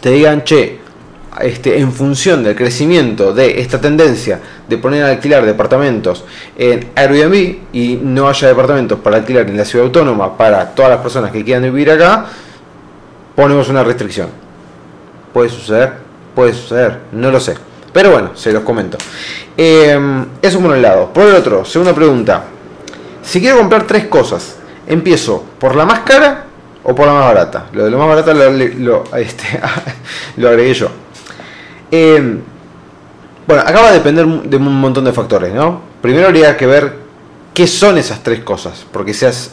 te 0.00 0.10
digan, 0.10 0.44
che, 0.44 0.80
este, 1.40 1.78
en 1.78 1.92
función 1.92 2.42
del 2.42 2.56
crecimiento 2.56 3.32
de 3.32 3.60
esta 3.60 3.80
tendencia 3.80 4.40
de 4.68 4.76
poner 4.78 5.04
a 5.04 5.10
alquilar 5.10 5.46
departamentos 5.46 6.24
en 6.58 6.90
Airbnb 6.96 7.58
y 7.72 8.00
no 8.02 8.28
haya 8.28 8.48
departamentos 8.48 8.98
para 8.98 9.18
alquilar 9.18 9.48
en 9.48 9.56
la 9.56 9.64
ciudad 9.64 9.86
autónoma 9.86 10.36
para 10.36 10.74
todas 10.74 10.90
las 10.90 11.00
personas 11.00 11.30
que 11.30 11.44
quieran 11.44 11.62
vivir 11.62 11.90
acá, 11.90 12.26
ponemos 13.36 13.68
una 13.68 13.84
restricción. 13.84 14.28
Puede 15.32 15.48
suceder, 15.48 15.92
puede 16.34 16.52
suceder, 16.52 16.98
no 17.12 17.30
lo 17.30 17.38
sé. 17.38 17.69
Pero 17.92 18.12
bueno, 18.12 18.30
se 18.34 18.52
los 18.52 18.62
comento. 18.62 18.98
Eh, 19.56 19.98
eso 20.40 20.60
por 20.60 20.70
un 20.70 20.82
lado. 20.82 21.12
Por 21.12 21.24
el 21.24 21.34
otro, 21.34 21.64
segunda 21.64 21.94
pregunta. 21.94 22.44
Si 23.22 23.40
quiero 23.40 23.58
comprar 23.58 23.86
tres 23.86 24.06
cosas, 24.06 24.56
¿empiezo 24.86 25.44
por 25.58 25.74
la 25.74 25.84
más 25.84 26.00
cara 26.00 26.44
o 26.82 26.94
por 26.94 27.06
la 27.06 27.12
más 27.12 27.24
barata? 27.24 27.66
Lo 27.72 27.84
de 27.84 27.90
lo 27.90 27.98
más 27.98 28.08
barata 28.08 28.32
lo, 28.32 29.04
este, 29.16 29.60
agregué 30.38 30.74
yo. 30.74 30.88
Eh, 31.90 32.38
bueno, 33.46 33.62
acá 33.62 33.80
va 33.80 33.88
a 33.88 33.92
depender 33.92 34.26
de 34.26 34.56
un 34.56 34.80
montón 34.80 35.04
de 35.04 35.12
factores, 35.12 35.52
¿no? 35.52 35.80
Primero 36.00 36.28
habría 36.28 36.56
que 36.56 36.66
ver 36.66 36.94
qué 37.52 37.66
son 37.66 37.98
esas 37.98 38.22
tres 38.22 38.40
cosas. 38.40 38.86
Porque 38.92 39.12
seas. 39.12 39.52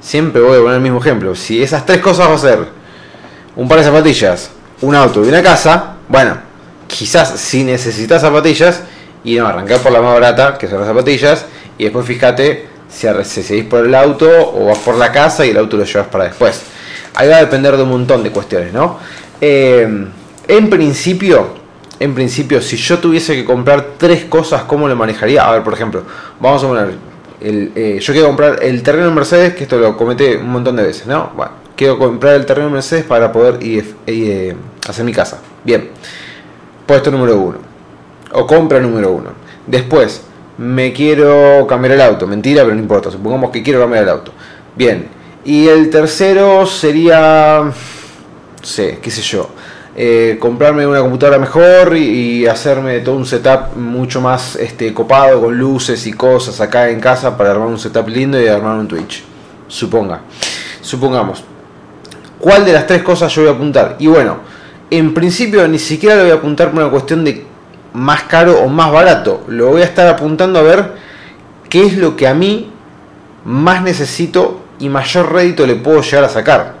Siempre 0.00 0.40
voy 0.40 0.56
a 0.56 0.60
poner 0.60 0.76
el 0.76 0.80
mismo 0.80 0.98
ejemplo. 0.98 1.34
Si 1.34 1.62
esas 1.62 1.84
tres 1.84 2.00
cosas 2.00 2.28
va 2.30 2.34
a 2.34 2.38
ser 2.38 2.66
un 3.56 3.68
par 3.68 3.78
de 3.78 3.84
zapatillas, 3.84 4.50
un 4.80 4.94
auto 4.94 5.24
y 5.24 5.28
una 5.28 5.42
casa, 5.42 5.96
bueno, 6.08 6.36
quizás 6.90 7.38
si 7.40 7.64
necesitas 7.64 8.20
zapatillas, 8.22 8.82
y 9.22 9.36
no, 9.36 9.46
arrancar 9.46 9.78
por 9.78 9.92
la 9.92 10.00
más 10.00 10.14
barata, 10.14 10.58
que 10.58 10.66
son 10.66 10.78
las 10.78 10.88
zapatillas, 10.88 11.46
y 11.78 11.84
después 11.84 12.06
fíjate 12.06 12.66
si, 12.88 13.42
seguís 13.42 13.64
por 13.64 13.86
el 13.86 13.94
auto 13.94 14.28
o 14.28 14.66
vas 14.66 14.78
por 14.78 14.96
la 14.96 15.12
casa 15.12 15.46
y 15.46 15.50
el 15.50 15.58
auto 15.58 15.76
lo 15.76 15.84
llevas 15.84 16.08
para 16.08 16.24
después. 16.24 16.62
Ahí 17.14 17.28
va 17.28 17.36
a 17.36 17.40
depender 17.40 17.76
de 17.76 17.82
un 17.82 17.90
montón 17.90 18.22
de 18.22 18.30
cuestiones, 18.30 18.72
¿no? 18.72 18.98
Eh, 19.40 20.06
en 20.48 20.70
principio, 20.70 21.54
en 21.98 22.14
principio, 22.14 22.60
si 22.60 22.76
yo 22.76 22.98
tuviese 22.98 23.34
que 23.34 23.44
comprar 23.44 23.90
tres 23.98 24.24
cosas, 24.24 24.62
¿cómo 24.64 24.88
lo 24.88 24.96
manejaría? 24.96 25.46
A 25.46 25.52
ver, 25.52 25.62
por 25.62 25.74
ejemplo, 25.74 26.02
vamos 26.40 26.64
a 26.64 26.66
poner, 26.66 26.94
el, 27.40 27.72
eh, 27.74 27.98
yo 28.00 28.12
quiero 28.12 28.28
comprar 28.28 28.62
el 28.62 28.82
terreno 28.82 29.08
en 29.08 29.14
Mercedes, 29.14 29.54
que 29.54 29.64
esto 29.64 29.78
lo 29.78 29.96
comenté 29.96 30.36
un 30.36 30.50
montón 30.50 30.76
de 30.76 30.82
veces, 30.82 31.06
¿no? 31.06 31.30
Bueno, 31.36 31.52
quiero 31.76 31.98
comprar 31.98 32.34
el 32.34 32.46
terreno 32.46 32.68
en 32.68 32.74
Mercedes 32.74 33.04
para 33.04 33.30
poder 33.32 33.62
ir, 33.62 33.94
eh, 34.06 34.54
hacer 34.88 35.04
mi 35.04 35.12
casa. 35.12 35.40
Bien, 35.64 35.90
puesto 36.90 37.12
número 37.12 37.38
uno 37.38 37.58
o 38.32 38.46
compra 38.46 38.80
número 38.80 39.12
uno. 39.12 39.30
Después, 39.64 40.22
me 40.58 40.92
quiero 40.92 41.64
cambiar 41.68 41.94
el 41.94 42.00
auto. 42.00 42.26
Mentira, 42.26 42.62
pero 42.62 42.74
no 42.74 42.80
importa. 42.80 43.12
Supongamos 43.12 43.50
que 43.50 43.62
quiero 43.62 43.80
cambiar 43.80 44.02
el 44.02 44.10
auto. 44.10 44.32
Bien. 44.74 45.06
Y 45.44 45.68
el 45.68 45.88
tercero 45.88 46.66
sería, 46.66 47.60
no 47.62 47.72
sé, 48.60 48.98
qué 49.00 49.10
sé 49.10 49.22
yo. 49.22 49.50
Eh, 49.94 50.36
comprarme 50.40 50.84
una 50.84 51.00
computadora 51.00 51.38
mejor 51.38 51.96
y, 51.96 52.46
hacerme 52.46 53.00
todo 53.00 53.14
un 53.14 53.26
setup 53.26 53.76
mucho 53.76 54.20
más 54.20 54.56
este, 54.56 54.92
copado 54.92 55.40
con 55.40 55.56
luces 55.56 56.06
y 56.08 56.12
cosas 56.12 56.60
acá 56.60 56.90
en 56.90 57.00
casa 57.00 57.36
para 57.36 57.52
armar 57.52 57.68
un 57.68 57.78
setup 57.78 58.08
lindo 58.08 58.40
y 58.40 58.48
armar 58.48 58.78
un 58.78 58.88
Twitch. 58.88 59.22
Suponga. 59.68 60.22
Supongamos. 60.80 61.44
¿Cuál 62.40 62.64
de 62.64 62.72
las 62.72 62.86
tres 62.86 63.02
cosas 63.04 63.32
yo 63.32 63.42
voy 63.42 63.50
a 63.50 63.54
apuntar? 63.54 63.96
Y 64.00 64.08
bueno, 64.08 64.38
en 64.90 65.14
principio 65.14 65.66
ni 65.68 65.78
siquiera 65.78 66.16
lo 66.16 66.22
voy 66.22 66.32
a 66.32 66.34
apuntar 66.34 66.70
por 66.70 66.82
una 66.82 66.90
cuestión 66.90 67.24
de 67.24 67.44
más 67.92 68.24
caro 68.24 68.60
o 68.60 68.68
más 68.68 68.92
barato. 68.92 69.44
Lo 69.48 69.68
voy 69.68 69.82
a 69.82 69.84
estar 69.84 70.06
apuntando 70.08 70.58
a 70.58 70.62
ver 70.62 70.92
qué 71.68 71.86
es 71.86 71.96
lo 71.96 72.16
que 72.16 72.26
a 72.26 72.34
mí 72.34 72.70
más 73.44 73.82
necesito 73.82 74.60
y 74.78 74.88
mayor 74.88 75.32
rédito 75.32 75.66
le 75.66 75.76
puedo 75.76 76.02
llegar 76.02 76.24
a 76.24 76.28
sacar. 76.28 76.74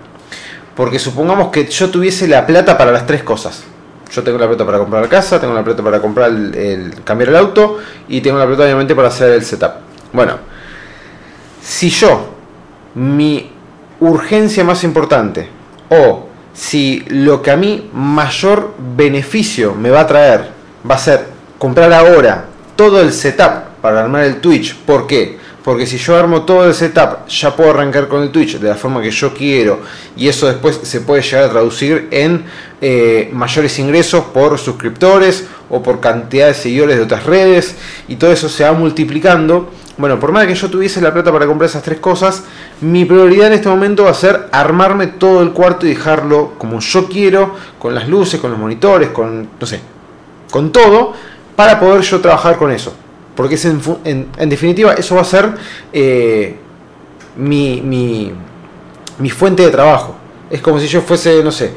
Porque 0.74 0.98
supongamos 0.98 1.48
que 1.48 1.66
yo 1.66 1.90
tuviese 1.90 2.26
la 2.26 2.46
plata 2.46 2.76
para 2.76 2.92
las 2.92 3.06
tres 3.06 3.22
cosas. 3.22 3.64
Yo 4.12 4.22
tengo 4.24 4.38
la 4.38 4.48
plata 4.48 4.66
para 4.66 4.78
comprar 4.78 5.02
la 5.02 5.08
casa, 5.08 5.40
tengo 5.40 5.54
la 5.54 5.62
plata 5.62 5.82
para 5.84 6.00
comprar 6.00 6.30
el, 6.30 6.94
cambiar 7.04 7.28
el 7.30 7.36
auto 7.36 7.78
y 8.08 8.20
tengo 8.20 8.38
la 8.38 8.46
plata 8.46 8.64
obviamente 8.64 8.94
para 8.94 9.08
hacer 9.08 9.32
el 9.32 9.44
setup. 9.44 9.72
Bueno, 10.12 10.38
si 11.62 11.90
yo 11.90 12.34
mi 12.94 13.52
urgencia 14.00 14.64
más 14.64 14.82
importante 14.82 15.48
o 15.90 16.29
si 16.60 17.02
lo 17.08 17.40
que 17.40 17.50
a 17.50 17.56
mí 17.56 17.88
mayor 17.94 18.74
beneficio 18.94 19.74
me 19.74 19.88
va 19.88 20.00
a 20.00 20.06
traer 20.06 20.50
va 20.88 20.96
a 20.96 20.98
ser 20.98 21.24
comprar 21.56 21.90
ahora 21.90 22.44
todo 22.76 23.00
el 23.00 23.14
setup 23.14 23.80
para 23.80 24.00
armar 24.00 24.24
el 24.24 24.42
Twitch. 24.42 24.76
¿Por 24.76 25.06
qué? 25.06 25.38
Porque 25.64 25.86
si 25.86 25.98
yo 25.98 26.16
armo 26.16 26.42
todo 26.42 26.66
el 26.66 26.74
setup, 26.74 27.26
ya 27.28 27.54
puedo 27.54 27.70
arrancar 27.70 28.08
con 28.08 28.22
el 28.22 28.30
Twitch 28.30 28.58
de 28.58 28.68
la 28.68 28.76
forma 28.76 29.02
que 29.02 29.10
yo 29.10 29.34
quiero 29.34 29.80
y 30.16 30.28
eso 30.28 30.46
después 30.46 30.80
se 30.82 31.00
puede 31.02 31.22
llegar 31.22 31.44
a 31.44 31.50
traducir 31.50 32.08
en 32.10 32.44
eh, 32.80 33.28
mayores 33.32 33.78
ingresos 33.78 34.24
por 34.32 34.58
suscriptores 34.58 35.46
o 35.68 35.82
por 35.82 36.00
cantidad 36.00 36.46
de 36.46 36.54
seguidores 36.54 36.96
de 36.96 37.02
otras 37.02 37.24
redes 37.24 37.76
y 38.08 38.16
todo 38.16 38.32
eso 38.32 38.48
se 38.48 38.64
va 38.64 38.72
multiplicando. 38.72 39.70
Bueno, 39.98 40.18
por 40.18 40.32
más 40.32 40.46
que 40.46 40.54
yo 40.54 40.70
tuviese 40.70 41.02
la 41.02 41.12
plata 41.12 41.30
para 41.30 41.46
comprar 41.46 41.68
esas 41.68 41.82
tres 41.82 42.00
cosas, 42.00 42.44
mi 42.80 43.04
prioridad 43.04 43.48
en 43.48 43.52
este 43.52 43.68
momento 43.68 44.04
va 44.04 44.12
a 44.12 44.14
ser 44.14 44.48
armarme 44.50 45.08
todo 45.08 45.42
el 45.42 45.50
cuarto 45.52 45.84
y 45.86 45.90
dejarlo 45.90 46.54
como 46.56 46.80
yo 46.80 47.06
quiero, 47.06 47.54
con 47.78 47.94
las 47.94 48.08
luces, 48.08 48.40
con 48.40 48.50
los 48.50 48.58
monitores, 48.58 49.10
con, 49.10 49.46
no 49.60 49.66
sé, 49.66 49.80
con 50.50 50.72
todo, 50.72 51.12
para 51.54 51.78
poder 51.78 52.00
yo 52.00 52.18
trabajar 52.20 52.56
con 52.56 52.72
eso. 52.72 52.94
Porque 53.36 53.54
es 53.54 53.64
en, 53.64 54.28
definitiva 54.46 54.94
eso 54.94 55.14
va 55.14 55.22
a 55.22 55.24
ser 55.24 55.50
eh, 55.92 56.56
mi, 57.36 57.80
mi, 57.80 58.32
mi, 59.18 59.30
fuente 59.30 59.62
de 59.64 59.70
trabajo. 59.70 60.16
Es 60.50 60.60
como 60.60 60.80
si 60.80 60.88
yo 60.88 61.00
fuese, 61.00 61.42
no 61.44 61.52
sé, 61.52 61.72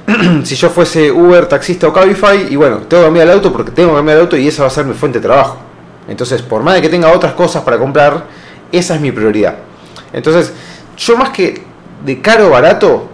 si 0.44 0.54
yo 0.54 0.68
fuese 0.68 1.10
Uber, 1.10 1.46
taxista 1.46 1.88
o 1.88 1.92
Cabify 1.92 2.46
y 2.50 2.56
bueno, 2.56 2.78
tengo 2.80 3.02
que 3.02 3.06
cambiar 3.06 3.26
el 3.26 3.32
auto 3.32 3.52
porque 3.52 3.70
tengo 3.70 3.90
que 3.90 3.96
cambiar 3.96 4.18
el 4.18 4.22
auto 4.24 4.36
y 4.36 4.46
esa 4.46 4.62
va 4.62 4.68
a 4.68 4.70
ser 4.70 4.84
mi 4.84 4.94
fuente 4.94 5.18
de 5.18 5.26
trabajo. 5.26 5.58
Entonces, 6.08 6.42
por 6.42 6.62
más 6.62 6.74
de 6.74 6.82
que 6.82 6.88
tenga 6.88 7.10
otras 7.10 7.32
cosas 7.32 7.62
para 7.62 7.78
comprar, 7.78 8.24
esa 8.70 8.94
es 8.94 9.00
mi 9.00 9.12
prioridad. 9.12 9.56
Entonces, 10.12 10.52
yo 10.96 11.16
más 11.16 11.30
que 11.30 11.62
de 12.04 12.20
caro 12.20 12.48
o 12.48 12.50
barato, 12.50 13.08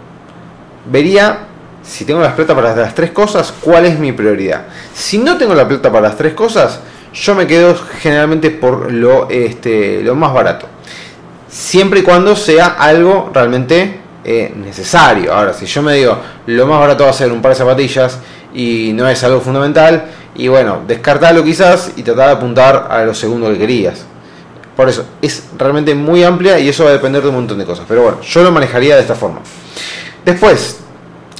vería 0.90 1.46
si 1.84 2.04
tengo 2.04 2.20
la 2.20 2.34
plata 2.34 2.54
para 2.54 2.74
las 2.74 2.94
tres 2.94 3.10
cosas, 3.10 3.52
cuál 3.60 3.84
es 3.84 3.98
mi 3.98 4.12
prioridad. 4.12 4.64
Si 4.94 5.18
no 5.18 5.36
tengo 5.36 5.54
la 5.54 5.68
plata 5.68 5.92
para 5.92 6.08
las 6.08 6.16
tres 6.16 6.32
cosas, 6.32 6.80
yo 7.14 7.34
me 7.34 7.46
quedo 7.46 7.76
generalmente 8.00 8.50
por 8.50 8.92
lo, 8.92 9.28
este, 9.30 10.02
lo 10.02 10.14
más 10.14 10.34
barato. 10.34 10.66
Siempre 11.48 12.00
y 12.00 12.02
cuando 12.02 12.34
sea 12.34 12.76
algo 12.78 13.30
realmente 13.32 14.00
eh, 14.24 14.52
necesario. 14.56 15.32
Ahora, 15.32 15.52
si 15.52 15.66
yo 15.66 15.82
me 15.82 15.94
digo, 15.94 16.18
lo 16.46 16.66
más 16.66 16.80
barato 16.80 17.04
va 17.04 17.10
a 17.10 17.14
ser 17.14 17.30
un 17.30 17.40
par 17.40 17.52
de 17.52 17.56
zapatillas 17.56 18.18
y 18.52 18.92
no 18.94 19.08
es 19.08 19.22
algo 19.22 19.40
fundamental, 19.40 20.06
y 20.36 20.48
bueno, 20.48 20.80
descartarlo 20.86 21.44
quizás 21.44 21.92
y 21.96 22.02
tratar 22.02 22.28
de 22.28 22.32
apuntar 22.32 22.88
a 22.90 23.04
lo 23.04 23.14
segundo 23.14 23.48
que 23.50 23.58
querías. 23.58 24.04
Por 24.76 24.88
eso, 24.88 25.06
es 25.22 25.50
realmente 25.56 25.94
muy 25.94 26.24
amplia 26.24 26.58
y 26.58 26.68
eso 26.68 26.84
va 26.84 26.90
a 26.90 26.94
depender 26.94 27.22
de 27.22 27.28
un 27.28 27.36
montón 27.36 27.58
de 27.58 27.64
cosas. 27.64 27.84
Pero 27.86 28.02
bueno, 28.02 28.20
yo 28.22 28.42
lo 28.42 28.50
manejaría 28.50 28.96
de 28.96 29.02
esta 29.02 29.14
forma. 29.14 29.40
Después, 30.24 30.80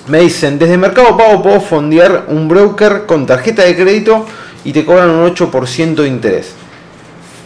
me 0.07 0.21
dicen, 0.21 0.59
desde 0.59 0.77
Mercado 0.77 1.17
Pago 1.17 1.43
puedo 1.43 1.61
fondear 1.61 2.27
un 2.29 2.49
broker 2.49 3.07
con 3.07 3.27
tarjeta 3.27 3.63
de 3.63 3.75
crédito 3.75 4.27
y 4.65 4.73
te 4.73 4.85
cobran 4.85 5.11
un 5.11 5.35
8% 5.35 5.95
de 5.95 6.09
interés. 6.09 6.53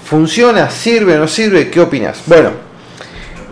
¿Funciona? 0.05 0.71
¿Sirve? 0.71 1.17
¿No 1.17 1.29
sirve? 1.29 1.69
¿Qué 1.69 1.81
opinas? 1.81 2.23
Bueno, 2.27 2.51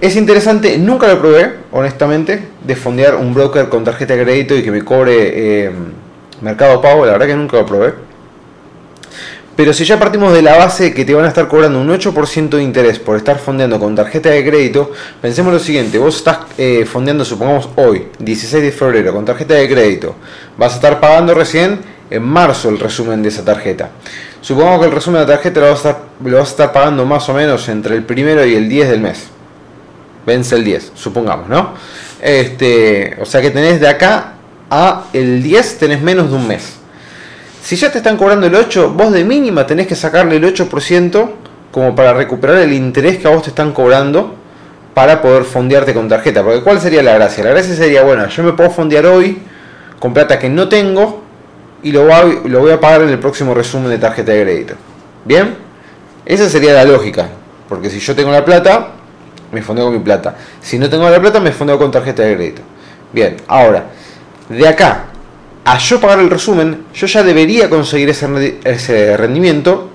es 0.01 0.15
interesante, 0.17 0.79
nunca 0.79 1.09
lo 1.09 1.19
probé, 1.19 1.55
honestamente, 1.73 2.49
de 2.63 2.77
fondear 2.77 3.17
un 3.17 3.35
broker 3.35 3.69
con 3.69 3.85
tarjeta 3.85 4.15
de 4.15 4.25
crédito 4.25 4.57
y 4.57 4.63
que 4.63 4.71
me 4.71 4.85
cobre 4.85 5.65
eh, 5.67 5.71
Mercado 6.41 6.81
Pago, 6.81 7.07
la 7.07 7.13
verdad 7.13 7.27
que 7.27 7.35
nunca 7.35 7.57
lo 7.57 7.67
probé. 7.67 7.95
Pero 9.57 9.73
si 9.73 9.87
ya 9.87 9.99
partimos 9.99 10.35
de 10.35 10.43
la 10.43 10.59
base 10.59 10.93
que 10.93 11.07
te 11.07 11.15
van 11.15 11.25
a 11.25 11.29
estar 11.29 11.49
cobrando 11.49 11.81
un 11.81 11.89
8% 11.89 12.51
de 12.51 12.63
interés 12.63 12.99
por 12.99 13.17
estar 13.17 13.39
fondeando 13.39 13.81
con 13.81 13.95
tarjeta 13.95 14.29
de 14.29 14.45
crédito, 14.45 14.93
pensemos 15.23 15.51
lo 15.51 15.59
siguiente, 15.59 15.97
vos 15.97 16.17
estás 16.17 16.41
eh, 16.59 16.85
fondeando, 16.85 17.25
supongamos 17.25 17.71
hoy, 17.77 18.09
16 18.19 18.63
de 18.63 18.71
febrero, 18.71 19.15
con 19.15 19.25
tarjeta 19.25 19.55
de 19.55 19.67
crédito, 19.67 20.15
vas 20.59 20.73
a 20.73 20.77
estar 20.77 21.01
pagando 21.01 21.33
recién 21.33 21.96
en 22.11 22.23
marzo 22.23 22.69
el 22.69 22.79
resumen 22.79 23.23
de 23.23 23.29
esa 23.29 23.45
tarjeta. 23.45 23.91
Supongamos 24.41 24.81
que 24.81 24.87
el 24.87 24.93
resumen 24.93 25.21
de 25.21 25.27
la 25.27 25.35
tarjeta 25.35 25.61
lo 25.61 25.71
vas, 25.71 25.85
a 25.87 26.43
estar, 26.43 26.73
pagando 26.73 27.05
más 27.05 27.29
o 27.29 27.35
menos 27.35 27.69
entre 27.69 27.97
el 27.97 28.05
primero 28.05 28.45
y 28.45 28.55
el 28.55 28.69
10 28.69 28.89
del 28.91 29.01
mes. 29.01 29.29
Vence 30.25 30.55
el 30.55 30.65
10, 30.65 30.93
supongamos, 30.95 31.49
¿no? 31.49 31.75
Este, 32.21 33.17
o 33.21 33.27
sea 33.27 33.41
que 33.41 33.51
tenés 33.51 33.81
de 33.81 33.89
acá 33.89 34.35
a 34.71 35.05
el 35.13 35.43
10 35.43 35.79
tenés 35.79 36.01
menos 36.01 36.31
de 36.31 36.37
un 36.37 36.47
mes. 36.49 36.77
Si 37.63 37.77
ya 37.77 37.91
te 37.91 37.99
están 37.99 38.17
cobrando 38.17 38.47
el 38.47 38.55
8, 38.55 38.93
vos 38.97 39.13
de 39.13 39.25
mínima 39.25 39.67
tenés 39.67 39.87
que 39.87 39.97
sacarle 39.97 40.37
el 40.37 40.45
8% 40.45 41.31
como 41.73 41.95
para 41.95 42.13
recuperar 42.15 42.59
el 42.59 42.73
interés 42.73 43.19
que 43.19 43.27
a 43.27 43.31
vos 43.31 43.43
te 43.43 43.51
están 43.51 43.73
cobrando 43.73 44.35
para 44.95 45.21
poder 45.21 45.45
fondearte 45.45 45.93
con 45.93 46.09
tarjeta. 46.09 46.43
Porque 46.43 46.63
¿cuál 46.63 46.81
sería 46.81 47.03
la 47.03 47.15
gracia? 47.15 47.45
La 47.45 47.51
gracia 47.51 47.75
sería, 47.75 48.03
bueno, 48.03 48.27
yo 48.29 48.43
me 48.43 48.53
puedo 48.53 48.71
fondear 48.71 49.07
hoy 49.07 49.43
con 49.99 50.15
plata 50.15 50.39
que 50.39 50.49
no 50.49 50.69
tengo 50.69 51.26
y 51.83 51.93
lo 51.93 52.07
voy, 52.07 52.41
lo 52.49 52.61
voy 52.61 52.73
a 52.73 52.81
pagar 52.81 53.03
en 53.03 53.11
el 53.11 53.19
próximo 53.19 53.55
resumen 53.55 53.91
de 53.91 53.99
tarjeta 53.99 54.33
de 54.33 54.43
crédito. 54.43 54.75
¿Bien? 55.25 55.57
Esa 56.25 56.49
sería 56.49 56.73
la 56.73 56.85
lógica. 56.85 57.29
Porque 57.69 57.91
si 57.91 57.99
yo 57.99 58.15
tengo 58.15 58.31
la 58.31 58.45
plata, 58.45 58.89
me 59.53 59.63
fondeo 59.63 59.87
con 59.87 59.95
mi 59.95 60.01
plata. 60.01 60.37
Si 60.61 60.79
no 60.79 60.89
tengo 60.89 61.09
la 61.09 61.21
plata, 61.21 61.41
me 61.41 61.53
fondeo 61.53 61.79
con 61.79 61.91
tarjeta 61.91 62.23
de 62.23 62.37
crédito. 62.37 62.63
Bien, 63.13 63.37
ahora, 63.49 63.87
de 64.49 64.69
acá 64.69 65.07
a 65.65 65.79
yo 65.79 66.01
pagar 66.01 66.21
el 66.21 66.31
resumen, 66.31 66.85
yo 66.95 67.09
ya 67.09 67.25
debería 67.25 67.69
conseguir 67.69 68.09
ese, 68.09 68.59
ese 68.63 69.17
rendimiento 69.17 69.91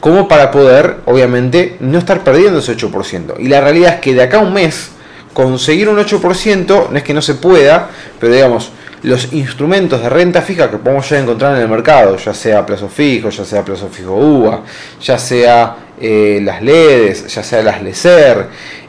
como 0.00 0.26
para 0.26 0.50
poder, 0.50 0.96
obviamente, 1.04 1.76
no 1.78 1.98
estar 1.98 2.24
perdiendo 2.24 2.58
ese 2.58 2.76
8%. 2.76 3.34
Y 3.38 3.48
la 3.48 3.60
realidad 3.60 3.94
es 3.94 4.00
que 4.00 4.14
de 4.14 4.22
acá 4.22 4.38
a 4.38 4.40
un 4.40 4.52
mes, 4.52 4.90
conseguir 5.32 5.88
un 5.88 5.98
8%, 5.98 6.88
no 6.90 6.96
es 6.96 7.04
que 7.04 7.14
no 7.14 7.22
se 7.22 7.34
pueda, 7.34 7.88
pero 8.18 8.32
digamos, 8.32 8.72
los 9.02 9.32
instrumentos 9.32 10.02
de 10.02 10.08
renta 10.08 10.42
fija 10.42 10.70
que 10.70 10.76
podemos 10.76 11.08
ya 11.08 11.18
encontrar 11.18 11.56
en 11.56 11.62
el 11.62 11.68
mercado, 11.68 12.16
ya 12.16 12.34
sea 12.34 12.66
plazo 12.66 12.88
fijo, 12.88 13.30
ya 13.30 13.44
sea 13.44 13.64
plazo 13.64 13.88
fijo 13.88 14.14
UVA, 14.14 14.62
ya 15.00 15.18
sea 15.18 15.76
eh, 16.00 16.40
las 16.42 16.62
LEDs, 16.62 17.26
ya 17.34 17.42
sea 17.42 17.62
las 17.62 17.82
LECER, 17.82 18.46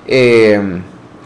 eh, 0.08 0.60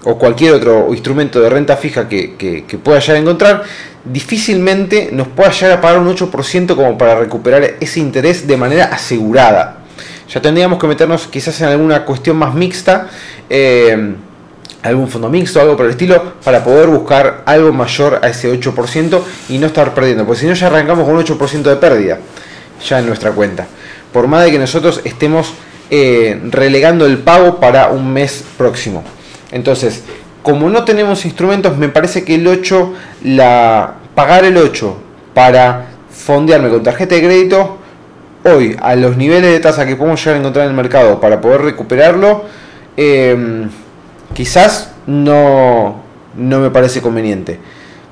o 0.04 0.18
cualquier 0.20 0.54
otro 0.54 0.88
instrumento 0.92 1.42
de 1.42 1.50
renta 1.50 1.76
fija 1.78 2.08
que, 2.08 2.36
que, 2.36 2.78
pueda 2.78 3.00
llegar 3.00 3.16
a 3.16 3.20
encontrar, 3.20 3.64
difícilmente 4.04 5.10
nos 5.12 5.30
pueda 5.30 5.50
llegar 5.50 5.80
a 5.80 5.82
pagar 5.82 6.00
un 6.00 6.16
8% 6.16 6.76
como 6.76 6.96
para 6.96 7.16
recuperar 7.16 7.76
ese 7.80 8.00
interés 8.00 8.46
de 8.46 8.56
manera 8.56 8.86
asegurada. 8.86 9.80
Ya 10.32 10.42
tendríamos 10.42 10.78
que 10.80 10.88
meternos 10.88 11.28
quizás 11.28 11.60
en 11.62 11.70
alguna 11.70 12.06
cuestión 12.06 12.38
más 12.38 12.54
mixta. 12.54 13.08
Eh, 13.50 14.16
algún 14.84 15.08
fondo 15.08 15.30
mixto, 15.30 15.60
algo 15.60 15.76
por 15.76 15.86
el 15.86 15.92
estilo, 15.92 16.34
para 16.44 16.64
poder 16.64 16.88
buscar 16.88 17.44
algo 17.46 17.74
mayor 17.74 18.20
a 18.22 18.30
ese 18.30 18.52
8% 18.52 19.22
y 19.50 19.58
no 19.58 19.68
estar 19.68 19.94
perdiendo, 19.94 20.26
porque 20.26 20.42
si 20.42 20.48
no 20.48 20.54
ya 20.54 20.68
arrancamos 20.68 21.06
con 21.06 21.16
un 21.16 21.24
8% 21.24 21.64
de 21.64 21.76
pérdida 21.78 22.20
ya 22.88 23.00
en 23.00 23.08
nuestra 23.08 23.32
cuenta. 23.32 23.68
Por 24.12 24.28
más 24.28 24.44
de 24.44 24.52
que 24.52 24.60
nosotros 24.60 25.02
estemos 25.04 25.54
eh, 25.90 26.40
relegando 26.52 27.06
el 27.06 27.20
pago 27.20 27.60
para 27.60 27.90
un 27.90 28.12
mes 28.14 28.44
próximo. 28.58 29.04
Entonces, 29.52 30.04
como 30.44 30.70
no 30.70 30.84
tenemos 30.86 31.26
instrumentos, 31.26 31.78
me 31.78 31.90
parece 31.90 32.24
que 32.24 32.36
el 32.36 32.48
8, 32.48 32.94
la, 33.24 33.96
pagar 34.14 34.46
el 34.46 34.58
8 34.58 34.98
para 35.34 35.88
fondearme 36.12 36.70
con 36.70 36.84
tarjeta 36.84 37.16
de 37.16 37.22
crédito, 37.22 37.78
hoy 38.44 38.78
a 38.80 38.96
los 38.96 39.18
niveles 39.18 39.52
de 39.52 39.60
tasa 39.60 39.86
que 39.86 39.96
podemos 39.96 40.20
llegar 40.20 40.36
a 40.36 40.40
encontrar 40.40 40.66
en 40.66 40.72
el 40.72 40.78
mercado 40.78 41.20
para 41.20 41.42
poder 41.42 41.62
recuperarlo, 41.62 42.46
eh, 42.96 43.68
quizás 44.36 44.92
no, 45.08 46.04
no 46.38 46.60
me 46.60 46.70
parece 46.70 47.02
conveniente. 47.02 47.58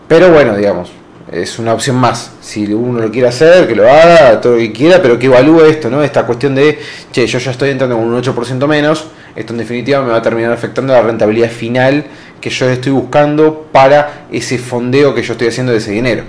Pero 0.07 0.31
bueno, 0.31 0.55
digamos, 0.55 0.91
es 1.31 1.59
una 1.59 1.73
opción 1.73 1.97
más. 1.97 2.31
Si 2.41 2.73
uno 2.73 2.99
lo 2.99 3.11
quiere 3.11 3.27
hacer, 3.27 3.67
que 3.67 3.75
lo 3.75 3.87
haga, 3.87 4.41
todo 4.41 4.53
lo 4.53 4.59
que 4.59 4.71
quiera, 4.71 5.01
pero 5.01 5.19
que 5.19 5.27
evalúe 5.27 5.61
esto, 5.65 5.89
¿no? 5.89 6.01
Esta 6.01 6.25
cuestión 6.25 6.55
de, 6.55 6.79
che, 7.11 7.27
yo 7.27 7.37
ya 7.37 7.51
estoy 7.51 7.69
entrando 7.69 7.97
con 7.97 8.05
un 8.05 8.21
8% 8.21 8.67
menos, 8.67 9.07
esto 9.35 9.53
en 9.53 9.59
definitiva 9.59 10.01
me 10.01 10.11
va 10.11 10.17
a 10.17 10.21
terminar 10.21 10.51
afectando 10.51 10.93
la 10.93 11.01
rentabilidad 11.01 11.49
final 11.49 12.05
que 12.39 12.49
yo 12.49 12.69
estoy 12.69 12.91
buscando 12.91 13.67
para 13.71 14.25
ese 14.31 14.57
fondeo 14.57 15.13
que 15.13 15.23
yo 15.23 15.33
estoy 15.33 15.49
haciendo 15.49 15.71
de 15.71 15.79
ese 15.79 15.91
dinero. 15.91 16.23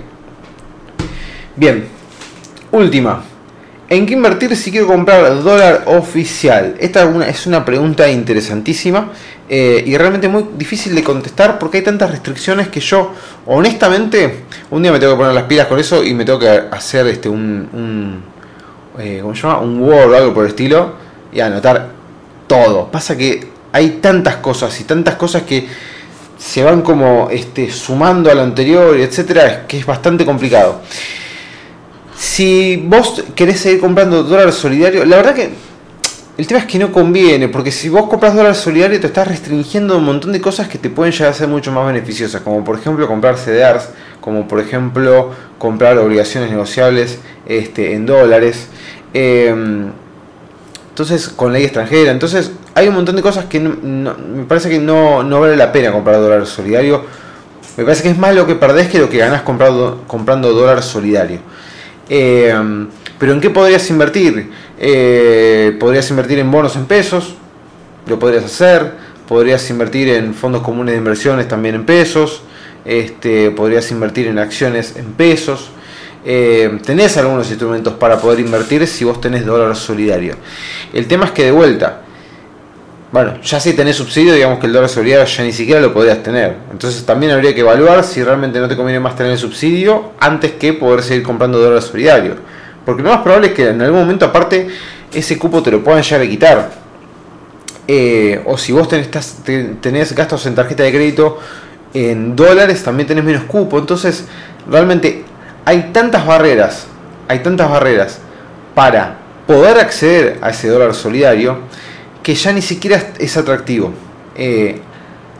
Bien, 1.55 1.85
última. 2.71 3.34
¿En 3.87 4.07
qué 4.07 4.13
invertir 4.13 4.55
si 4.55 4.71
quiero 4.71 4.87
comprar 4.87 5.43
dólar 5.43 5.83
oficial? 5.85 6.75
Esta 6.79 7.07
es 7.27 7.45
una 7.45 7.63
pregunta 7.63 8.09
interesantísima 8.09 9.11
eh, 9.47 9.83
y 9.85 9.95
realmente 9.95 10.27
muy 10.27 10.47
difícil 10.57 10.95
de 10.95 11.03
contestar 11.03 11.59
porque 11.59 11.77
hay 11.77 11.83
tantas 11.83 12.09
restricciones 12.09 12.69
que 12.69 12.79
yo, 12.79 13.13
honestamente, 13.45 14.45
un 14.71 14.81
día 14.81 14.91
me 14.91 14.97
tengo 14.99 15.13
que 15.13 15.19
poner 15.19 15.35
las 15.35 15.43
pilas 15.43 15.67
con 15.67 15.77
eso 15.77 16.03
y 16.03 16.15
me 16.15 16.25
tengo 16.25 16.39
que 16.39 16.49
hacer 16.49 17.05
este 17.05 17.29
un, 17.29 17.69
un 17.73 18.23
eh, 18.99 19.19
¿cómo 19.21 19.35
se 19.35 19.43
llama? 19.43 19.59
Un 19.59 19.79
Word 19.79 20.11
o 20.11 20.17
algo 20.17 20.33
por 20.33 20.45
el 20.45 20.49
estilo 20.49 20.93
y 21.31 21.39
anotar 21.39 21.89
todo. 22.47 22.91
Pasa 22.91 23.15
que 23.15 23.49
hay 23.71 23.99
tantas 24.01 24.37
cosas 24.37 24.81
y 24.81 24.85
tantas 24.85 25.13
cosas 25.13 25.43
que 25.43 25.67
se 26.39 26.63
van 26.63 26.81
como 26.81 27.29
este, 27.29 27.69
sumando 27.71 28.31
a 28.31 28.33
lo 28.33 28.41
anterior, 28.41 28.97
etcétera, 28.97 29.67
que 29.67 29.77
es 29.77 29.85
bastante 29.85 30.25
complicado. 30.25 30.81
Si 32.25 32.83
vos 32.87 33.23
querés 33.35 33.59
seguir 33.59 33.79
comprando 33.79 34.23
dólar 34.23 34.51
solidario, 34.51 35.05
la 35.05 35.17
verdad 35.17 35.35
que 35.35 35.51
el 36.37 36.47
tema 36.47 36.59
es 36.59 36.65
que 36.65 36.79
no 36.79 36.91
conviene, 36.91 37.47
porque 37.49 37.71
si 37.71 37.87
vos 37.87 38.09
compras 38.09 38.35
dólar 38.35 38.55
solidario 38.55 38.99
te 38.99 39.07
estás 39.07 39.27
restringiendo 39.27 39.99
un 39.99 40.05
montón 40.05 40.31
de 40.31 40.41
cosas 40.41 40.67
que 40.67 40.79
te 40.79 40.89
pueden 40.89 41.13
llegar 41.13 41.29
a 41.29 41.33
ser 41.33 41.47
mucho 41.47 41.71
más 41.71 41.85
beneficiosas, 41.85 42.41
como 42.41 42.63
por 42.63 42.79
ejemplo 42.79 43.07
comprar 43.07 43.37
CDRs, 43.37 43.89
como 44.19 44.47
por 44.47 44.59
ejemplo 44.59 45.31
comprar 45.59 45.99
obligaciones 45.99 46.49
negociables 46.49 47.19
este, 47.45 47.93
en 47.93 48.07
dólares. 48.07 48.67
Em, 49.13 49.91
Entonces, 50.89 51.29
con 51.29 51.53
ley 51.53 51.63
extranjera. 51.63 52.11
Entonces, 52.11 52.51
hay 52.73 52.87
un 52.87 52.95
montón 52.95 53.15
de 53.15 53.21
cosas 53.21 53.45
que 53.45 53.59
me 53.59 54.45
parece 54.47 54.67
que 54.69 54.79
no, 54.79 55.21
no, 55.23 55.41
vale 55.41 55.55
la 55.55 55.71
pena 55.71 55.91
comprar 55.91 56.19
dólar 56.19 56.47
solidario. 56.47 57.03
Me 57.77 57.83
parece 57.83 58.01
que 58.01 58.09
es 58.09 58.17
más 58.17 58.33
lo 58.33 58.47
que 58.47 58.55
perdés 58.55 58.87
que 58.87 58.97
lo 58.97 59.09
que 59.09 59.19
ganás 59.19 59.43
comprando, 59.43 60.03
comprando 60.07 60.53
dólar 60.53 60.81
solidario. 60.81 61.39
Eh, 62.09 62.53
pero 63.17 63.33
¿en 63.33 63.41
qué 63.41 63.49
podrías 63.49 63.89
invertir? 63.89 64.51
Eh, 64.77 65.75
podrías 65.79 66.09
invertir 66.09 66.39
en 66.39 66.51
bonos 66.51 66.75
en 66.75 66.85
pesos, 66.85 67.35
lo 68.07 68.19
podrías 68.19 68.43
hacer. 68.43 69.05
Podrías 69.27 69.67
invertir 69.71 70.09
en 70.09 70.35
fondos 70.35 70.61
comunes 70.61 70.93
de 70.93 70.99
inversiones 70.99 71.47
también 71.47 71.73
en 71.73 71.85
pesos. 71.85 72.43
Este, 72.85 73.49
podrías 73.49 73.89
invertir 73.89 74.27
en 74.27 74.37
acciones 74.37 74.95
en 74.97 75.13
pesos. 75.13 75.71
Eh, 76.23 76.79
tenés 76.85 77.17
algunos 77.17 77.49
instrumentos 77.49 77.93
para 77.95 78.19
poder 78.19 78.39
invertir 78.39 78.85
si 78.85 79.03
vos 79.03 79.19
tenés 79.19 79.45
dólar 79.45 79.75
solidario. 79.75 80.35
El 80.93 81.07
tema 81.07 81.25
es 81.25 81.31
que 81.31 81.45
de 81.45 81.51
vuelta, 81.51 82.03
bueno, 83.15 83.39
ya 83.41 83.61
si 83.61 83.71
tenés 83.71 83.95
subsidio, 83.95 84.33
digamos 84.33 84.59
que 84.59 84.67
el 84.67 84.73
dólar 84.73 84.89
solidario 84.89 85.25
ya 85.25 85.43
ni 85.45 85.53
siquiera 85.53 85.79
lo 85.79 85.93
podrías 85.93 86.21
tener. 86.21 86.57
Entonces 86.69 87.05
también 87.05 87.31
habría 87.31 87.55
que 87.55 87.61
evaluar 87.61 88.03
si 88.03 88.21
realmente 88.21 88.59
no 88.59 88.67
te 88.67 88.75
conviene 88.75 88.99
más 88.99 89.15
tener 89.15 89.31
el 89.31 89.37
subsidio 89.37 90.11
antes 90.19 90.51
que 90.51 90.73
poder 90.73 91.01
seguir 91.01 91.23
comprando 91.23 91.57
dólar 91.57 91.81
solidario. 91.81 92.35
Porque 92.85 93.01
lo 93.01 93.11
más 93.11 93.21
probable 93.21 93.47
es 93.47 93.53
que 93.53 93.69
en 93.69 93.81
algún 93.81 94.01
momento 94.01 94.25
aparte 94.25 94.67
ese 95.13 95.39
cupo 95.39 95.63
te 95.63 95.71
lo 95.71 95.81
puedan 95.81 96.03
llegar 96.03 96.23
a 96.23 96.27
quitar. 96.27 96.71
Eh, 97.87 98.41
o 98.43 98.57
si 98.57 98.73
vos 98.73 98.89
tenés, 98.89 99.09
tenés 99.79 100.13
gastos 100.13 100.45
en 100.45 100.55
tarjeta 100.55 100.83
de 100.83 100.91
crédito 100.91 101.39
en 101.93 102.35
dólares, 102.35 102.83
también 102.83 103.07
tenés 103.07 103.23
menos 103.23 103.43
cupo. 103.43 103.79
Entonces, 103.79 104.25
realmente 104.69 105.23
hay 105.63 105.91
tantas 105.93 106.25
barreras, 106.25 106.87
hay 107.29 107.39
tantas 107.39 107.69
barreras 107.69 108.19
para 108.73 109.19
poder 109.47 109.79
acceder 109.79 110.37
a 110.41 110.49
ese 110.49 110.67
dólar 110.67 110.93
solidario 110.93 111.59
que 112.25 112.33
ya 112.33 112.51
ni 112.51 112.63
siquiera 112.63 113.13
es 113.19 113.37
atractivo. 113.37 113.93
Eh, 114.35 114.81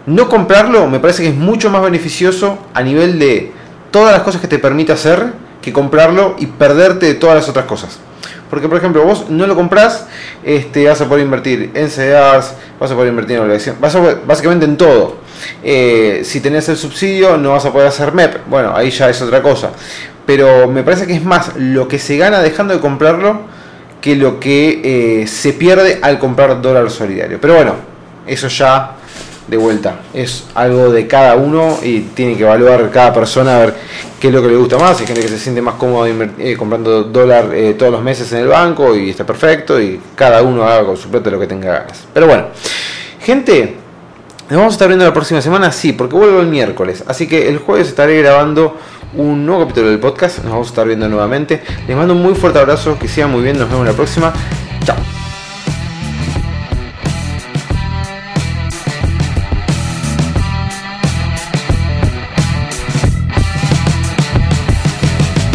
no 0.06 0.30
comprarlo 0.30 0.86
me 0.86 1.00
parece 1.00 1.24
que 1.24 1.30
es 1.30 1.36
mucho 1.36 1.72
más 1.72 1.82
beneficioso 1.82 2.60
a 2.76 2.84
nivel 2.84 3.18
de 3.18 3.52
todas 3.90 4.14
las 4.14 4.22
cosas 4.22 4.40
que 4.40 4.48
te 4.48 4.60
permite 4.60 4.92
hacer 4.92 5.34
que 5.64 5.74
comprarlo 5.74 6.36
y 6.38 6.46
perderte 6.46 7.08
de 7.08 7.16
todas 7.16 7.38
las 7.38 7.50
otras 7.50 7.66
cosas. 7.66 7.98
Porque, 8.52 8.70
por 8.70 8.78
ejemplo, 8.78 9.04
vos 9.04 9.32
no 9.32 9.48
lo 9.48 9.56
compras, 9.56 10.06
este, 10.44 10.88
vas 10.88 11.02
a 11.02 11.10
poder 11.10 11.26
invertir 11.26 11.72
en 11.74 11.90
CDRs, 11.90 12.54
vas 12.80 12.92
a 12.92 12.94
poder 12.94 13.10
invertir 13.10 13.38
en 13.38 13.42
obligaciones, 13.42 13.82
vas 13.82 13.96
a 13.96 14.18
básicamente 14.24 14.66
en 14.66 14.78
todo. 14.78 15.18
Eh, 15.64 16.22
si 16.24 16.40
tenés 16.40 16.70
el 16.70 16.78
subsidio, 16.78 17.36
no 17.38 17.54
vas 17.54 17.66
a 17.66 17.74
poder 17.74 17.88
hacer 17.88 18.14
MEP. 18.14 18.48
Bueno, 18.48 18.76
ahí 18.76 18.92
ya 18.92 19.10
es 19.10 19.20
otra 19.24 19.42
cosa 19.42 19.72
pero 20.26 20.68
me 20.68 20.84
parece 20.84 21.08
que 21.08 21.14
es 21.14 21.24
más 21.24 21.56
lo 21.56 21.88
que 21.88 22.00
se 22.00 22.18
gana 22.18 22.42
dejando 22.42 22.74
de 22.74 22.80
comprarlo 22.80 23.42
que 24.06 24.16
lo 24.16 24.40
que 24.40 25.24
eh, 25.24 25.26
se 25.26 25.54
pierde 25.54 25.98
al 26.00 26.20
comprar 26.20 26.62
dólar 26.62 26.92
solidario. 26.92 27.40
Pero 27.42 27.56
bueno, 27.56 27.74
eso 28.28 28.48
ya 28.50 28.92
de 29.48 29.58
vuelta 29.58 30.02
es 30.14 30.44
algo 30.54 30.92
de 30.92 31.08
cada 31.08 31.36
uno 31.36 31.80
y 31.82 32.02
tiene 32.02 32.38
que 32.38 32.44
evaluar 32.44 32.92
cada 32.92 33.12
persona 33.12 33.56
a 33.56 33.60
ver 33.62 33.74
qué 34.20 34.28
es 34.28 34.34
lo 34.36 34.44
que 34.44 34.50
le 34.50 34.58
gusta 34.58 34.78
más. 34.78 35.00
Hay 35.00 35.08
gente 35.08 35.24
que 35.24 35.28
se 35.28 35.40
siente 35.40 35.60
más 35.60 35.74
cómodo 35.74 36.06
eh, 36.06 36.56
comprando 36.56 37.06
dólar 37.06 37.50
eh, 37.56 37.74
todos 37.74 37.94
los 37.94 38.04
meses 38.04 38.32
en 38.34 38.42
el 38.42 38.48
banco 38.50 38.96
y 38.96 39.10
está 39.10 39.26
perfecto 39.26 39.82
y 39.82 40.00
cada 40.14 40.44
uno 40.44 40.66
haga 40.66 40.86
con 40.86 40.98
su 40.98 41.10
plata 41.10 41.32
lo 41.32 41.40
que 41.40 41.48
tenga 41.48 41.80
ganas. 41.80 42.04
Pero 42.14 42.28
bueno, 42.28 42.46
gente, 43.22 43.74
nos 44.52 44.58
vamos 44.60 44.74
a 44.74 44.76
estar 44.76 44.88
viendo 44.88 45.06
la 45.06 45.14
próxima 45.14 45.42
semana, 45.42 45.72
sí, 45.72 45.94
porque 45.94 46.16
vuelvo 46.16 46.42
el 46.42 46.48
miércoles. 46.48 47.04
Así 47.08 47.28
que 47.28 47.50
el 47.50 47.58
jueves 47.58 47.88
estaré 47.88 48.22
grabando 48.22 48.78
un 49.18 49.46
nuevo 49.46 49.62
capítulo 49.62 49.90
del 49.90 50.00
podcast. 50.00 50.40
Nos 50.40 50.52
vamos 50.52 50.68
a 50.68 50.70
estar 50.72 50.88
viendo 50.88 51.08
nuevamente. 51.08 51.62
Les 51.88 51.96
mando 51.96 52.14
un 52.14 52.22
muy 52.22 52.36
fuerte 52.36 52.60
abrazo, 52.60 52.98
que 53.00 53.08
sigan 53.08 53.32
muy 53.32 53.42
bien, 53.42 53.58
nos 53.58 53.70
vemos 53.70 53.86
la 53.86 53.94
próxima. 53.94 54.34